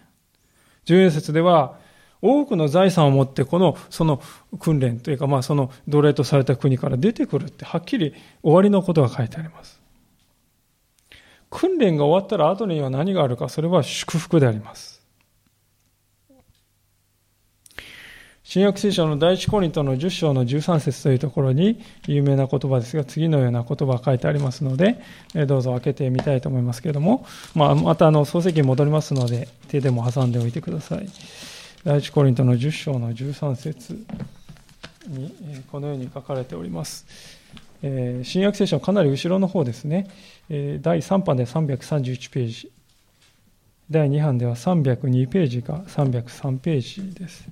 [0.86, 1.78] 14節では、
[2.22, 4.20] 多くの財産を持って、この、その
[4.58, 9.80] 訓練というか、まあ、その奴隷とされた国から出てくるって、はっきり終わりのことが書いてあります。
[11.50, 14.95] 訓練が終わったら後には何があるか、それは祝福であります。
[18.48, 25.00] 新約聖書の第一コリントの10章の13節というところに有名な言葉ですが、次のような言葉が書いてありますので、
[25.48, 31.08] どうぞ開けてみたいと思いますけれども、まあ、またあの漱石に戻りますので、手でも挟んでおいてください。
[31.82, 34.06] 第一コリントの10章の13節
[35.08, 35.34] に
[35.72, 37.04] このように書かれております。
[38.22, 40.08] 新約聖書のかなり後ろの方ですね。
[40.48, 42.70] 第3版で331ページ。
[43.90, 47.48] 第2版では302ページか303ページです。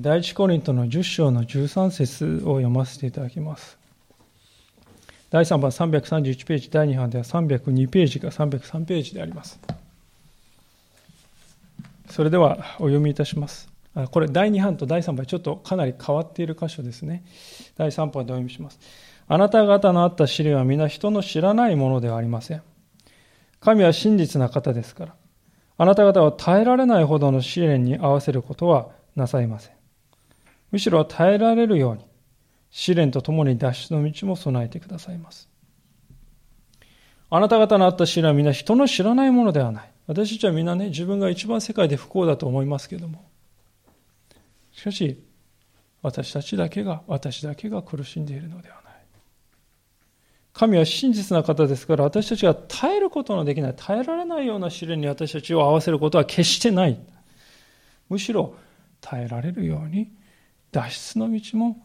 [0.00, 3.76] 第一コリントの10章の13節を読ませていただきます。
[5.28, 9.60] 第3番331ページ、第2版では302ページか303ページであります。
[12.08, 13.68] それではお読みいたします。
[14.10, 17.22] これ第2版と第3版ちょっとかなり変わっている箇所ですね。
[17.76, 18.80] 第3版でお読みします。
[19.28, 22.62] あなた方のあった試練は皆人の知らないものではありません。
[23.60, 25.14] 神は真実な方ですから。
[25.76, 29.74] あなた方は耐えられないほどの試練に合わせることはなさいません。
[30.70, 32.04] むしろ耐えられるように、
[32.70, 35.48] 試練とともに脱出の道も備えてくださいます。
[37.30, 39.90] あなた方のあった試練は皆人の知らないものではない。
[40.06, 43.24] 私たちはみんなね、自分が一番世界で不幸だと思いますけども。
[44.72, 45.22] しかし、
[46.02, 48.94] 私たちだけが、私だけが苦しんでいるのではない。
[50.52, 57.00] 神は真実な方ですから、私たちが耐えることのできない、耐えられないような試練に私たちを合わせることは決してない。
[58.08, 58.54] むしろ、
[59.04, 60.10] 耐えられるように
[60.72, 61.76] 脱出の道も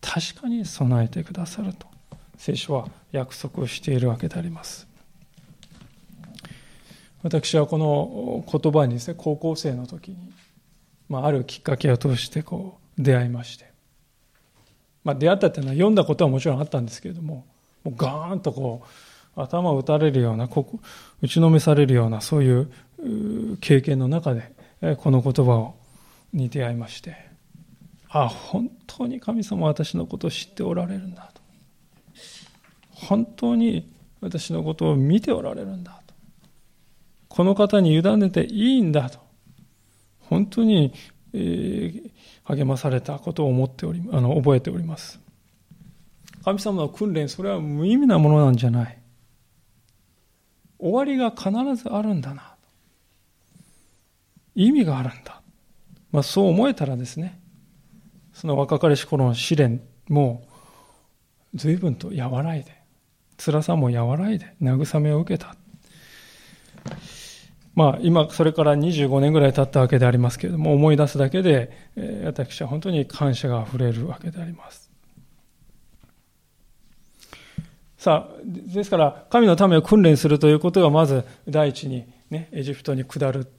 [0.00, 1.86] 確かに備えてくださると。
[2.36, 4.88] 聖書は約束をしているわけであります。
[7.22, 10.32] 私はこの言葉にですね高校生の時に、
[11.08, 13.70] まあ、あるきっかけを通してこう出会いまして、
[15.04, 17.46] まあ、出会ったっていうのは読んだことはもちろんあったんですけれども
[17.82, 18.82] もうガーンとこ
[19.36, 20.48] う頭を打たれるような
[21.22, 22.70] 打ちのめされるようなそういう
[23.62, 24.52] 経験の中で
[24.98, 25.76] この言葉を
[26.34, 27.16] に出会いまして、
[28.10, 31.40] あ、本当に神様は私のことを知っておられるんだと。
[32.90, 36.14] 本当に私のことを見ておられるんだと。
[37.28, 39.18] この方に委ねていいんだと。
[40.20, 40.92] 本当に、
[41.32, 42.10] えー、
[42.44, 45.20] 励まされたことを思っており、あの、覚えております。
[46.44, 48.98] 神様の訓練、それは無意味なものなんじゃない。
[50.78, 51.50] 終わりが必
[51.82, 52.54] ずあるんだな。
[54.54, 55.40] 意味があるんだ。
[56.14, 57.40] まあ、そう思えたらですね、
[58.32, 60.46] その若かりし頃の試練も
[61.54, 62.70] 随分と和らいで、
[63.36, 65.56] 辛さも和らいで、慰めを受けた。
[67.74, 74.88] まあ、今、それから25年ぐらい経ったわけでありますけれども、思い出すだけで、えー、私は本当に感謝があふれるわけであります。
[77.98, 83.52] さあ、ですから、神のためを訓練するということが、まず第一に、ね、エジプトに下る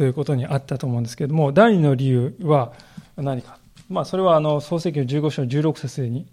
[0.00, 2.72] ということにあったと思うんですけれども、第二の理由は
[3.18, 3.58] 何か。
[3.90, 6.26] まあ、それはあの創世記の15章の16節に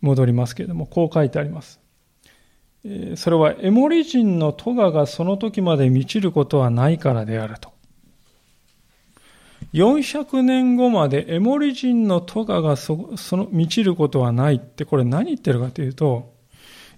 [0.00, 1.80] 戻りますけれども、こう書いてあります。
[3.16, 7.70] それはエモリ人のトガがその時まで満ちることはないからであると。
[9.74, 16.32] 400年後までエモリ人のトガがそその満ちることはないってこれ何言ってるかというと、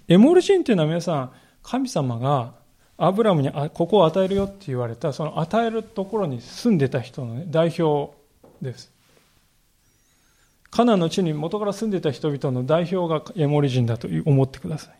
[0.07, 1.31] エモリ人っていうのは皆さん
[1.61, 2.62] 神様が
[2.97, 8.13] アブラムにここを与えるよって言われたその与えるところに住んでた人の、ね、代表
[8.61, 8.91] です。
[10.69, 14.95] カナンの地に元から住んでた人々の代表がエモリ人だと思ってください。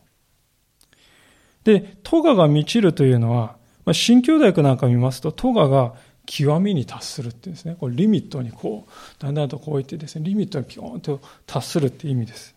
[1.64, 5.94] でトガが満ちるというのは、まあ、新教大学なんか見ますとトガが
[6.26, 7.76] 極みに達するっていうんですね。
[7.78, 12.54] これリミットにこうだんだんとこういってですねリミットにピョンと達するって意味です。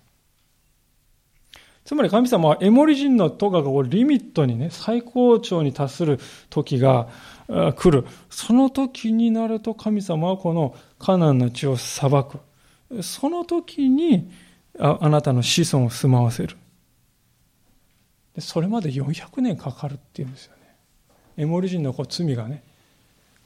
[1.88, 6.20] つまり神様はエモリ人のトガがリミットにね、最高潮に達する
[6.50, 7.08] 時が
[7.48, 8.06] 来る。
[8.30, 12.40] その時になると神様はこのカナンの地を裁く。
[13.02, 14.30] その時に
[14.78, 16.58] ああなたの子孫を住まわせる。
[18.40, 20.76] それまで400年かかるっていうんですよね。
[21.38, 22.64] エモリ人のこう罪がね、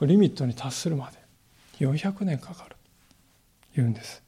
[0.02, 2.76] リミットに達するまで400年かかる。
[3.76, 4.24] 言うんです。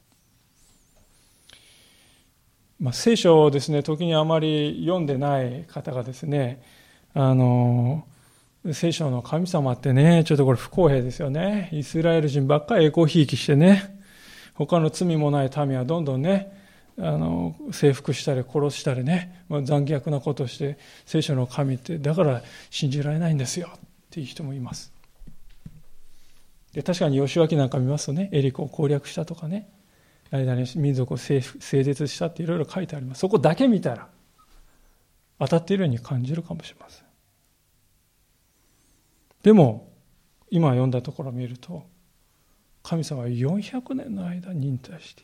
[2.84, 6.62] まあ、聖書をですね時にあまり読んでない方がですね
[7.14, 8.04] あの
[8.74, 11.70] 聖書の神様ってねちょっとこれ不公平ですよね。
[11.72, 13.98] イスラエル人ばっかり栄光ひいきしてね
[14.52, 16.52] 他の罪もない民はどんどんね
[16.98, 20.76] あの征服したり殺したりね、まあ、残虐なことをして
[21.06, 23.78] 聖書の神ってだから信じられないんですよっ
[24.10, 24.92] ていう人もいます。
[26.74, 29.70] で確かに義明なんか見ますとねエリコを攻略したとかね。
[30.30, 33.20] 間に民族を整絶したっていろいろ書いてあります。
[33.20, 34.08] そこだけ見たら
[35.38, 37.04] 当たっているように感じるかもしれません。
[39.42, 39.92] でも
[40.50, 41.84] 今読んだところを見ると
[42.82, 45.22] 神様は400年の間忍耐して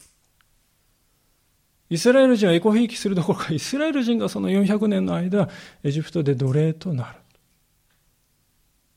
[1.88, 5.48] イスラエル人はエコひいきするどころかイスラエル人がその400年の間
[5.82, 7.18] エジプトで奴隷となる。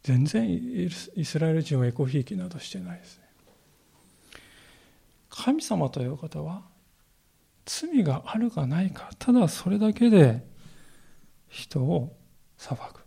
[0.04, 0.89] 全然イ
[1.26, 3.22] スラエル人はエコひいきなどしてないです。
[5.36, 6.62] 神様という方は
[7.66, 10.46] 罪があるかないかただそれだけで
[11.50, 12.16] 人を
[12.58, 13.04] 裁く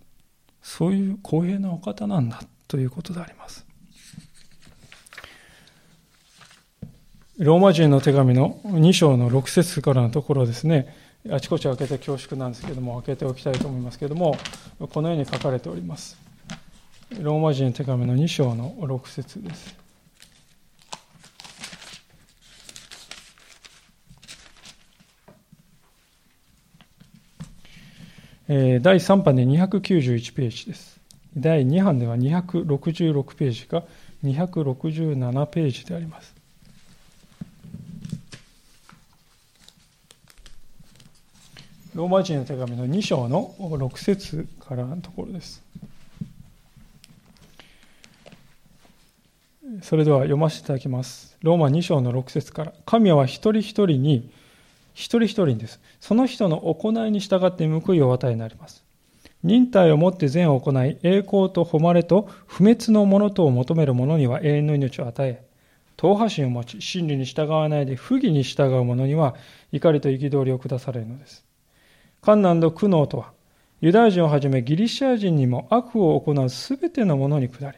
[0.61, 3.65] そういう公平なお方なんだということであります
[7.39, 10.97] ローマ人の手紙の2章の6節からのところですね、
[11.31, 14.39] あちこち開けて恐縮なんですけども、開けておきたいと思いますけども、
[14.91, 16.17] このように書かれております。
[17.21, 19.86] ローマ人の手紙の2章の6節です。
[28.49, 31.01] 第3版で291ページです。
[31.37, 33.83] 第2版では266ページか
[34.25, 36.35] 267ページであります。
[41.95, 45.63] ローマ人の手紙の2章の6節からのところです。
[49.83, 51.37] それでは読ませていただきます。
[51.43, 52.73] ローマ2章の6節から。
[52.85, 54.31] 神は一人一人に、
[54.97, 55.79] 一人一人です。
[56.01, 58.83] その人の行いに従って報いを与えになります。
[59.43, 65.45] 忍耐をもって善を行い、栄光と誉れと不滅のものとを求める者には永遠の命を与え、
[65.99, 69.35] 党派心を持ち、真理に従わないで不義に従う者には
[69.71, 71.45] 怒りと憤りを下されるのです。
[72.23, 73.33] 観難と苦悩とは、
[73.83, 77.77] ユダヤ人をはじめギリシャ人にも悪を行うすべてのものに下り、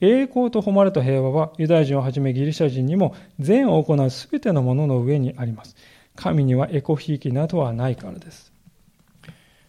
[0.00, 5.74] 栄光と誉れと平和はユダヤ人をはじめギリシャ人にも善を行うすべてのものの上にあります。
[6.20, 8.52] 神にはエコひいきなどはないからです。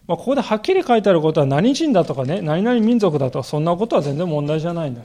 [0.06, 5.02] まあ、ここではっきり書いてあることは何人だとかね、何々民族だとか、そんなことは全然問題じゃないんだ。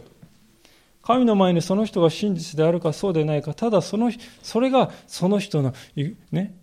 [1.04, 4.12] 神の前にその人が真実であるかそうでないか、ただその、
[4.44, 5.74] それがその人の、
[6.32, 6.54] ね、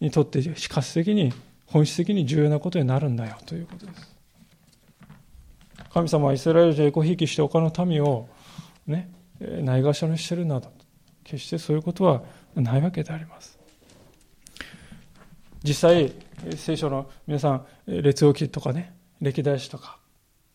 [0.00, 1.34] にとって死活的に
[1.66, 4.16] 本質的に重要なことになるんだよということです。
[5.92, 8.28] 神様はイスラエル人エコひいきして他の民を
[8.86, 10.72] ね、ないがしろにしてるなど、
[11.22, 12.22] 決してそういうことは
[12.54, 13.59] ないわけであります。
[15.62, 16.12] 実際、
[16.56, 19.98] 聖書の皆さん、列王記とかね、歴代史とか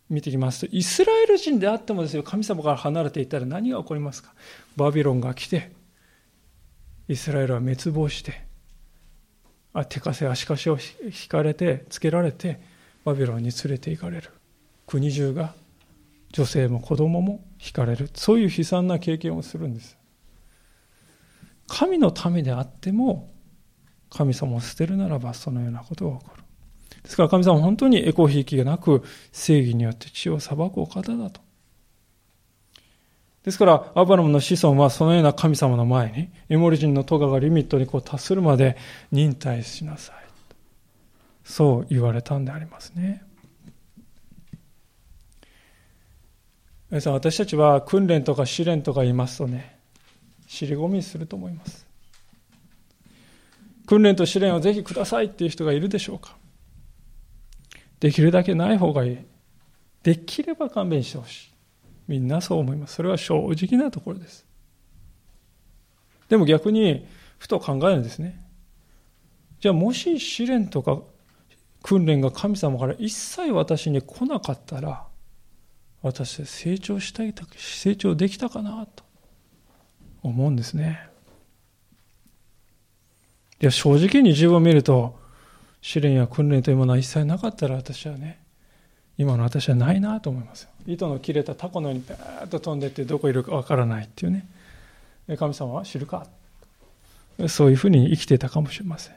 [0.09, 4.33] 見てきますと、イスラエル人であってもですよ、神様から離れていったら何が起こりますか？
[4.75, 5.71] バビロンが来て、
[7.07, 8.45] イスラエルは滅亡して、
[9.89, 12.59] 手かせ足かせを引かれてつけられて
[13.03, 14.31] バビロンに連れて行かれる。
[14.87, 15.53] 国中が
[16.31, 18.09] 女性も子供も引かれる。
[18.15, 19.97] そういう悲惨な経験をするんです。
[21.67, 23.29] 神のためであっても
[24.09, 26.43] 神様を捨てるならばそのようなことが起こる
[27.03, 31.45] ですから神様は本当にエコひいきがなく正義によって血を裁くお方だと
[33.45, 38.75] ですから、アブラムの子孫はそのような神様の前に、エモリ人のトガがリミットにこう達するまで
[39.11, 40.15] 忍耐しなさい。
[41.43, 43.21] そう言われたんでありますね。
[46.89, 49.77] 皆さん、私たちは訓練とか試練とか言いますとね、
[50.47, 51.84] 尻込みすると思います。
[53.85, 56.37] 訓練と試練をぜひくださいっていう人がいるでしょうか
[57.99, 59.17] できるだけない方がいい。
[60.03, 61.51] できれば勘弁してほしい。
[62.07, 62.95] みんなそう思います。
[62.95, 64.45] それは正直なところです。
[66.29, 67.07] でも逆に、
[67.37, 68.39] ふと考えるんですね。
[69.59, 70.99] じゃあもし試練とか
[71.81, 75.05] 訓練が神様から一切私に来なかったら、
[76.01, 79.03] 私は成長したい、成長できたかなと
[80.21, 81.09] 思うんですね。
[83.65, 85.17] いや、正直に自分を見ると、
[85.81, 88.39] 試練や訓練というものは一切なかったら私はね、
[89.17, 90.69] 今の私はないなと思いますよ。
[90.85, 94.47] 糸の切れたタコのようにバーッと飛んでってどこいるかわからないっていうね。
[95.35, 96.27] 神様は知るか？
[97.47, 99.15] そういうふうに生きていたかもしれません。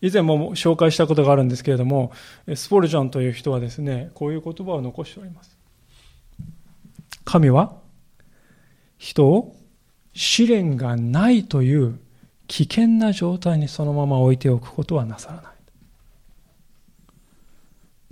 [0.00, 2.12] 以前も紹介したことがあるんですけれども
[2.54, 5.58] スポルジョンという人はですねこういう言葉を残しております。
[7.24, 7.74] 神は
[8.98, 9.56] 人を
[10.14, 11.98] 試練がないという
[12.50, 15.52] 危険な状態にそのまま置いておくことはなさらない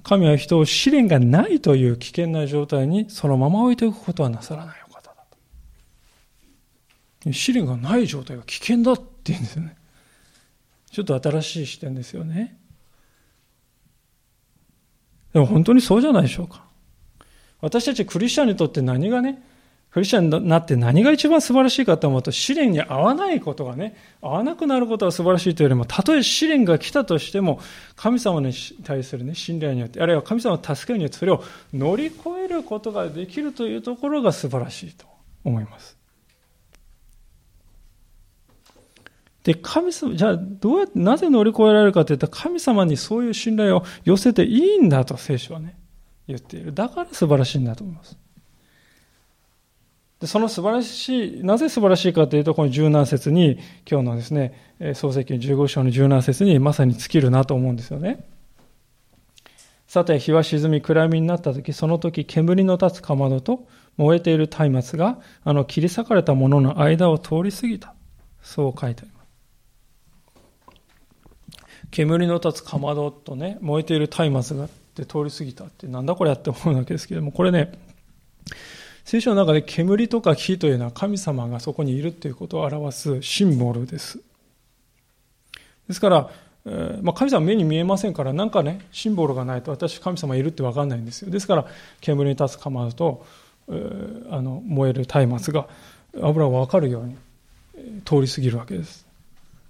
[0.04, 5.14] 神は人を試練がないという危険な状態にそのまま置いておくことはなさらないお方だ
[7.24, 7.32] と。
[7.32, 9.76] 試練がない状態が危険だって言うんですよね。
[10.92, 12.56] ちょっと新しい視点ですよね。
[15.32, 16.64] でも本当にそうじゃないでしょうか。
[17.60, 19.42] 私たちクリスチャンにとって何がね、
[19.90, 27.60] クリスチャンになって何が一番素晴らしいかと思うと、試練に合わないことがね、合わなくなることが素晴らしいというよりも、たとえ試練が来たとしても、
[27.96, 28.52] 神様に
[28.84, 35.06] 対するね、信頼によって、あるいは神様の助けるによってそれを乗り越えることができるというところが素晴らしいと
[35.42, 35.96] 思います。
[39.42, 45.78] で、神様、じゃあどうやって、なぜ乗り越えられるかというと、神様にそういう信頼を寄せていいんだと聖書はね、
[46.26, 46.74] 言っている。
[46.74, 48.18] だから素晴らしいんだと思います。
[50.20, 53.58] でその素晴らしい、なぜ素晴らしいかというと、この十何節に、
[53.88, 54.52] 今日のですね、
[54.94, 58.26] 創世記15章の十何節にまさに尽きるなと思うんですよね。
[59.86, 67.94] さて、日は沈み暗闇になった時、その時、煙の立つかまどと燃えている松明が、あの切り裂かれたものの間を通り過ぎた。
[68.42, 69.28] そう書いてあります。
[71.92, 77.72] 煙の立つかまどとね、燃えている松明がって通り過ぎたって、なんだこれやって思うわけですけれども、これね、
[79.08, 84.20] 聖書の中で煙とか火というのは神様がそこにいるということを表すシンボルです。
[85.88, 86.30] ですから、
[87.00, 91.30] まあ、神様目に見えませんから、なんかね、シンボルがないと私、神様いるって分かんないんですよ。
[91.30, 91.64] ですから、
[92.02, 93.26] 煙に立つかまどと、
[94.30, 95.68] あの燃える松明が
[96.20, 97.16] 油が分かるように
[98.04, 99.06] 通り過ぎるわけです。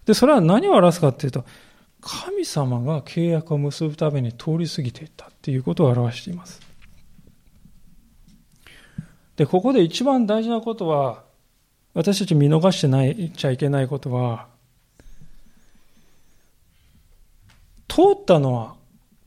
[0.05, 1.45] で、それは何を表すかっていうと、
[2.01, 6.68] 神様が契約を結ぶために通り過ぎていったっていうことを表しています。
[9.39, 11.23] で、ここで一番大事なことは、
[11.95, 14.49] 私たち見逃してないちゃいけないことは、
[17.87, 18.75] 通ったのは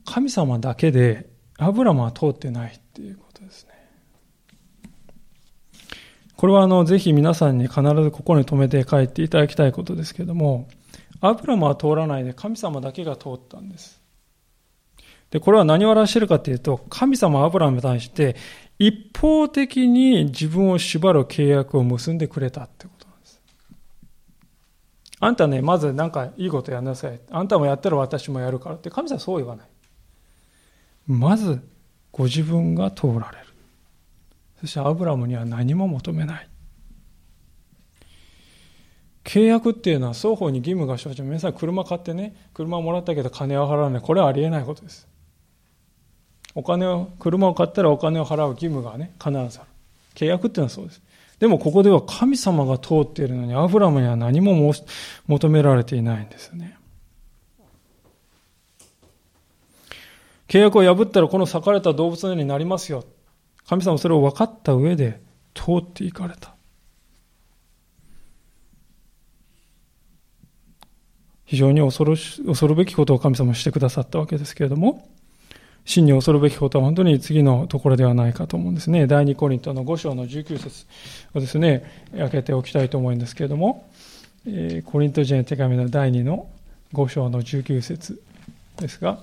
[0.04, 3.72] 神様だけで、アブラムは通ってないっていうことですね。
[6.36, 10.68] これはあの、ぜひ皆さんに必ず心に留めて帰っていただきたいことですけれども、
[11.22, 14.02] アブラムは通らないで神様だけが通ったんです。
[15.30, 18.36] で、これは何を表しているかというと、神様アブラムに対して、
[18.82, 23.40] 一方的に自分を縛る契約を結んでくれたってことなんです。
[25.20, 27.20] あんたね、まずなんかいいことやんなさい。
[27.30, 29.66] あんたもやったら私もやるからって神様はそう言わない。
[31.06, 31.60] まず、
[32.10, 33.46] ご自分が通られる。
[34.62, 36.48] そしてアブラムには何も求めない。
[39.22, 41.24] 契約っていうのは双方に義務が生じる。
[41.24, 44.02] 皆さん車買ってね、車もらったけど金を払わない。
[44.02, 45.06] これはありえないことです。
[46.54, 49.68] お金を、車を買ったらお金を払う義務がね、必ずある。
[50.14, 51.02] 契約っていうのはそうです。
[51.38, 54.72] でもここでは神様が通っているのに、アブラムには何も
[55.26, 56.76] 求められていないんですよね。
[60.46, 63.04] 契約を破ったらこの裂かれた動物のようになりますよ。
[63.66, 65.20] 神様それを分かった上で
[65.54, 66.54] 通っていかれた。
[71.46, 75.08] 非常に恐ろし恐るべきことを神様はしてくださったわけですけれども、
[75.84, 79.06] 真に恐るべきことは本当に次のところではないかと思うんですね。
[79.06, 80.86] 第2コリントの5章の19節
[81.34, 83.88] をですね、開けておきたいと思うんですけれども、
[84.46, 86.48] えコリント人へ手紙の第2の
[86.92, 88.22] 5章の19節
[88.76, 89.18] ですが、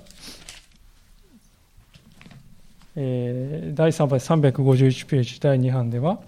[2.96, 6.20] えー、第3番351ページ第2版では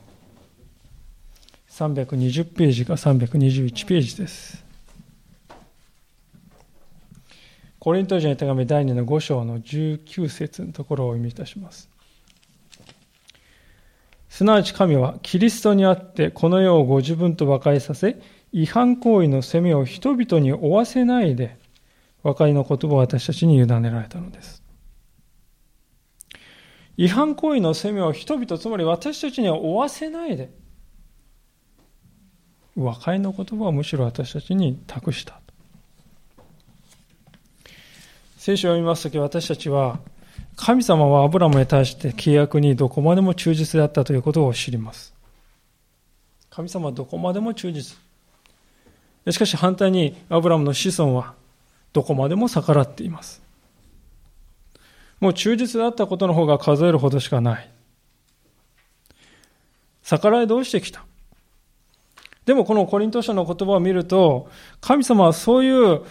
[1.70, 4.71] 320ページが321ページです。
[7.82, 11.90] コリント人の手紙第2の5章の19節のところをお読みいたします。
[14.28, 18.22] すなわち神はキリストにあってこの世をご自分と和解させ、
[18.52, 21.56] 違反行為の責めを人々に負わせないで、
[22.22, 24.62] 和解の言葉を私たちに委ねられたのです。
[26.96, 30.52] 違反行為の責めを人々、つまり私たちには負わせないで、
[32.76, 35.41] 和解の言葉をむしろ私たちに託した。
[38.44, 40.00] 聖書を読みますとき私たちは
[40.56, 45.14] 神様はアブラムに対して契約にどこまでも忠実であったということを知ります。
[46.50, 47.96] 神様はどこまでも忠実。
[49.30, 51.34] しかし反対にアブラムの子孫は
[51.92, 53.40] どこまでも逆らっています。
[55.20, 57.70] もう忠実であったことの方が数えるほどしかない。
[60.02, 61.04] 逆らいどうしてきた
[62.44, 66.02] でもこのコリント書の言葉を見ると、神様はそういう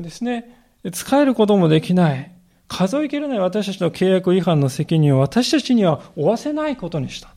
[0.00, 2.32] ですね、使えることもできない。
[2.66, 7.34] 数えきれない私たちの契約違反の責任を私たちには負わせないことにした。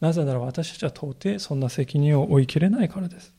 [0.00, 3.34] なぜなら私たちは到底そんな責任を負いきれないからです。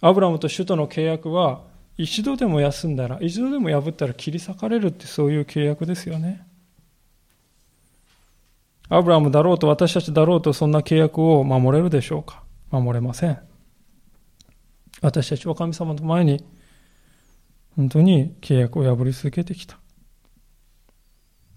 [0.00, 1.62] アブラムと首都の契約は
[1.98, 6.46] 一度でも休んだら、一度でも破ったら切り裂かれるってそういう契約ですよね。
[8.88, 12.44] アブラムだろうと私たちだろうとそんな契約を守れるでしょうか？
[12.70, 13.49] 守れません。
[15.00, 16.44] 私たちは神様の前に
[17.76, 19.78] 本当に契約を破り続けてきた。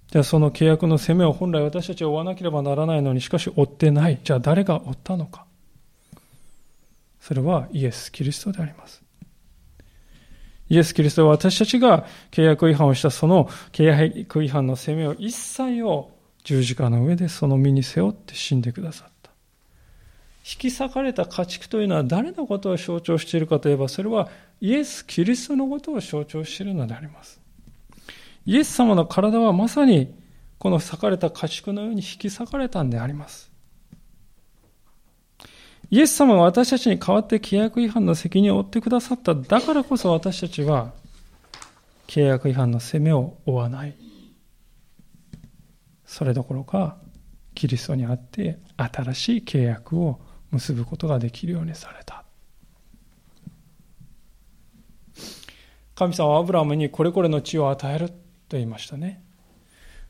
[0.08, 4.20] じゃあその契約の責めを本来私たちは負わなければならないのにしかし負ってない。
[4.24, 5.46] じゃあ誰が負ったのか。
[7.20, 9.02] それはイエス・キリストであります。
[10.70, 16.12] イエス・キリストは私たちが契約違反をしたその契約違反の責めを一切を
[16.44, 19.13] 十字架の上でその身に背負って死んでくださった。
[20.46, 24.30] 引き裂かれた家畜というのは誰のことを象徴しているかといえば、それは
[24.60, 27.40] イエス・キリストのことを象徴しているのであります。
[28.46, 30.14] イエス様の体はまさに
[30.58, 33.52] この裂かれた家畜のように引き裂かれたんであります。
[35.90, 39.36] イエス様が私たちに代わって契約違反の責任を負ってくださった。
[39.36, 40.92] だからこそ私たちは
[42.08, 43.96] 契約違反の責めを負わない。
[46.06, 46.98] それどころか、
[47.56, 50.20] キリストにあって新しい契約を
[50.54, 52.24] 結ぶことができるようにされた。
[55.96, 58.16] 神様はアブラムにこれこれの地を与えると
[58.52, 59.24] 言いましたね。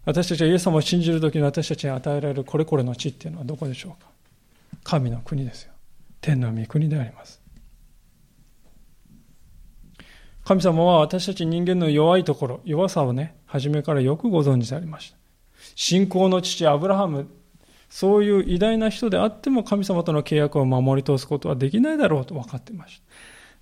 [0.05, 4.09] 私たちはイエス様を信じるときに私たちに与えられるこれこれの地っていうのはどこでしょうか
[4.83, 5.71] 神の国ですよ。
[6.19, 7.41] 天の御国であります。
[10.43, 15.17] 神様は私たち人間の弱いところ、弱さをね、初めからよくご存知でありました。
[15.75, 17.29] 信仰の父アブラハム、
[17.93, 23.03] そういう偉大な人であっても神様との契約を守り通すことはできないだろうと分かっていました。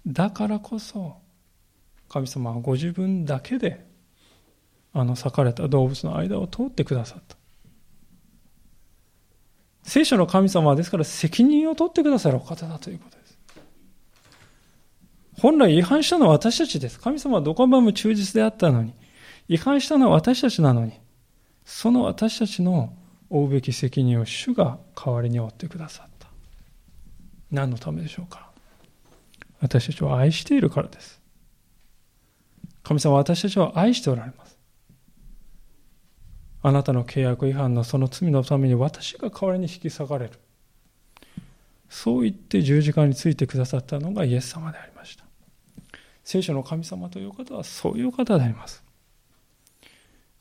[0.07, 1.17] だからこそ、
[2.07, 3.85] 神様はご自分だけで、
[4.93, 7.35] あの裂かれた動物の間を通ってくださった。
[9.83, 13.37] 聖書の神様はですから責任を取ってくださるお方だということです。
[15.41, 17.01] 本来違反したのは私たちです。
[17.01, 18.93] 神様はどこまでも忠実であったのに、
[19.49, 20.93] 違反したのは私たちなのに、
[21.65, 22.93] その私たちの
[23.31, 26.27] 負うべき責任を主が代わりに負ってくださった。
[27.49, 28.51] 何のためでしょうか
[29.61, 31.21] 私たちを愛しているからです。
[32.83, 34.57] 神様は私たちを愛しておられます。
[36.61, 40.31] あなたの契約違反のその罪のために私が代わりに引き裂かれる。
[41.89, 45.23] そう言って十字架についてくださったのがイエス様でありました。
[46.23, 48.83] 聖書の神様という方はそういう方であります。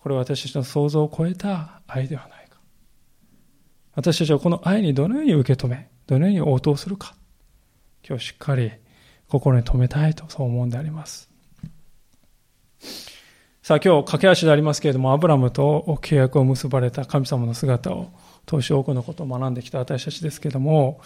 [0.01, 2.40] これは私たちの想像を超えた愛ではない。
[3.95, 7.15] 私たちはこの愛にどのように受け止め、どのように応答するか。
[8.09, 8.73] 今日しっかり
[9.29, 11.31] 心に留めたいとそう思うんであります。
[13.63, 18.11] さあ今日駆け足でありますけれども、アブラムと契約を結ばれた神様の姿を
[18.47, 21.01] 通し多くのことを学んできた私たちですけれども、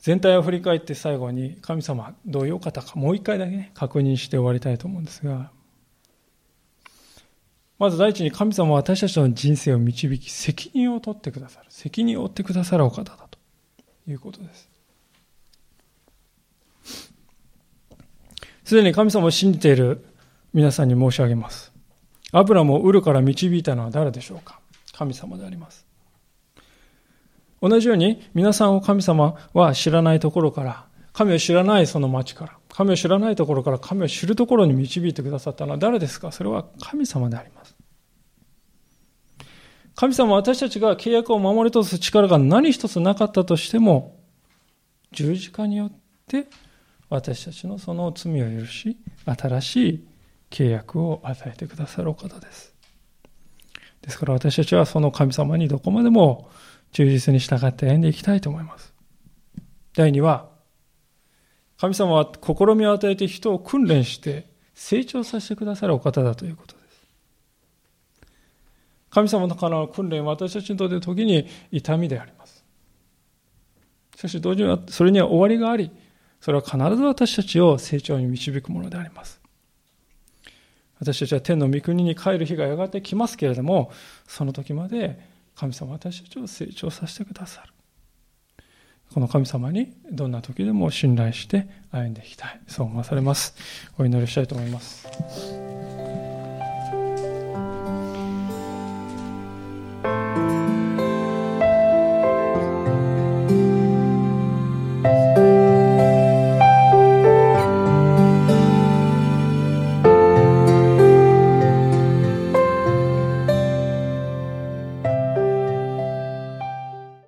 [0.00, 5.50] 全体を振り返って最後に神様どういうお方かもう一回だけね、確認して終わりたいと思うんですが、
[7.78, 11.66] まず第一に神様は私たちの人生を導き、責任を取ってくださる。
[11.68, 13.38] 責任を負ってくださるお方だと
[14.08, 14.70] いうことです。
[18.64, 20.06] すでに神様を信じている
[20.54, 21.72] 皆さんに申し上げます。
[22.32, 24.58] アブラムをウルから導いたのは誰でしょうか？
[24.92, 25.86] 神様であります。
[27.60, 36.32] 同じように皆さんを神様は知らないところから、神を知らないその町から、神を知らないところから神を知るところに導いてくださったのは誰ですか？
[36.32, 37.65] それは神様であります。
[39.96, 44.20] 神様は私たちが契約を守り通す力が何一つなかったとしても、
[45.10, 45.92] 十字架によっ
[46.28, 46.46] て
[47.08, 50.06] 私たちのその罪を許し、新しい
[50.50, 52.74] 契約を与えてくださるお方です。
[54.02, 56.50] ですから私たちはその神様にどこまでも
[56.92, 58.92] 忠実に従って歩んでいきたいと思います。
[59.94, 60.50] 第2は、
[61.78, 66.85] 神様は試みを与えて人を訓練して成長させてくださるお方だということです。
[69.16, 72.62] 神様のからの訓練は私たちにとって時に痛みであります。
[74.14, 75.90] しかし同時にそれには終わりがあり、
[76.38, 79.40] それは必ず私たちを成長に導くものであります。
[81.00, 83.90] 私たちは天の御国に帰る日がやがて来ますけれども、
[84.26, 85.18] その時まで
[85.54, 87.72] 神様私たちを成長させてくださる。
[89.14, 92.60] この神様にどんな時でも信頼して歩んでいきたい。
[92.66, 93.54] そう思わされます。
[93.96, 95.75] お祈りしたいと思います。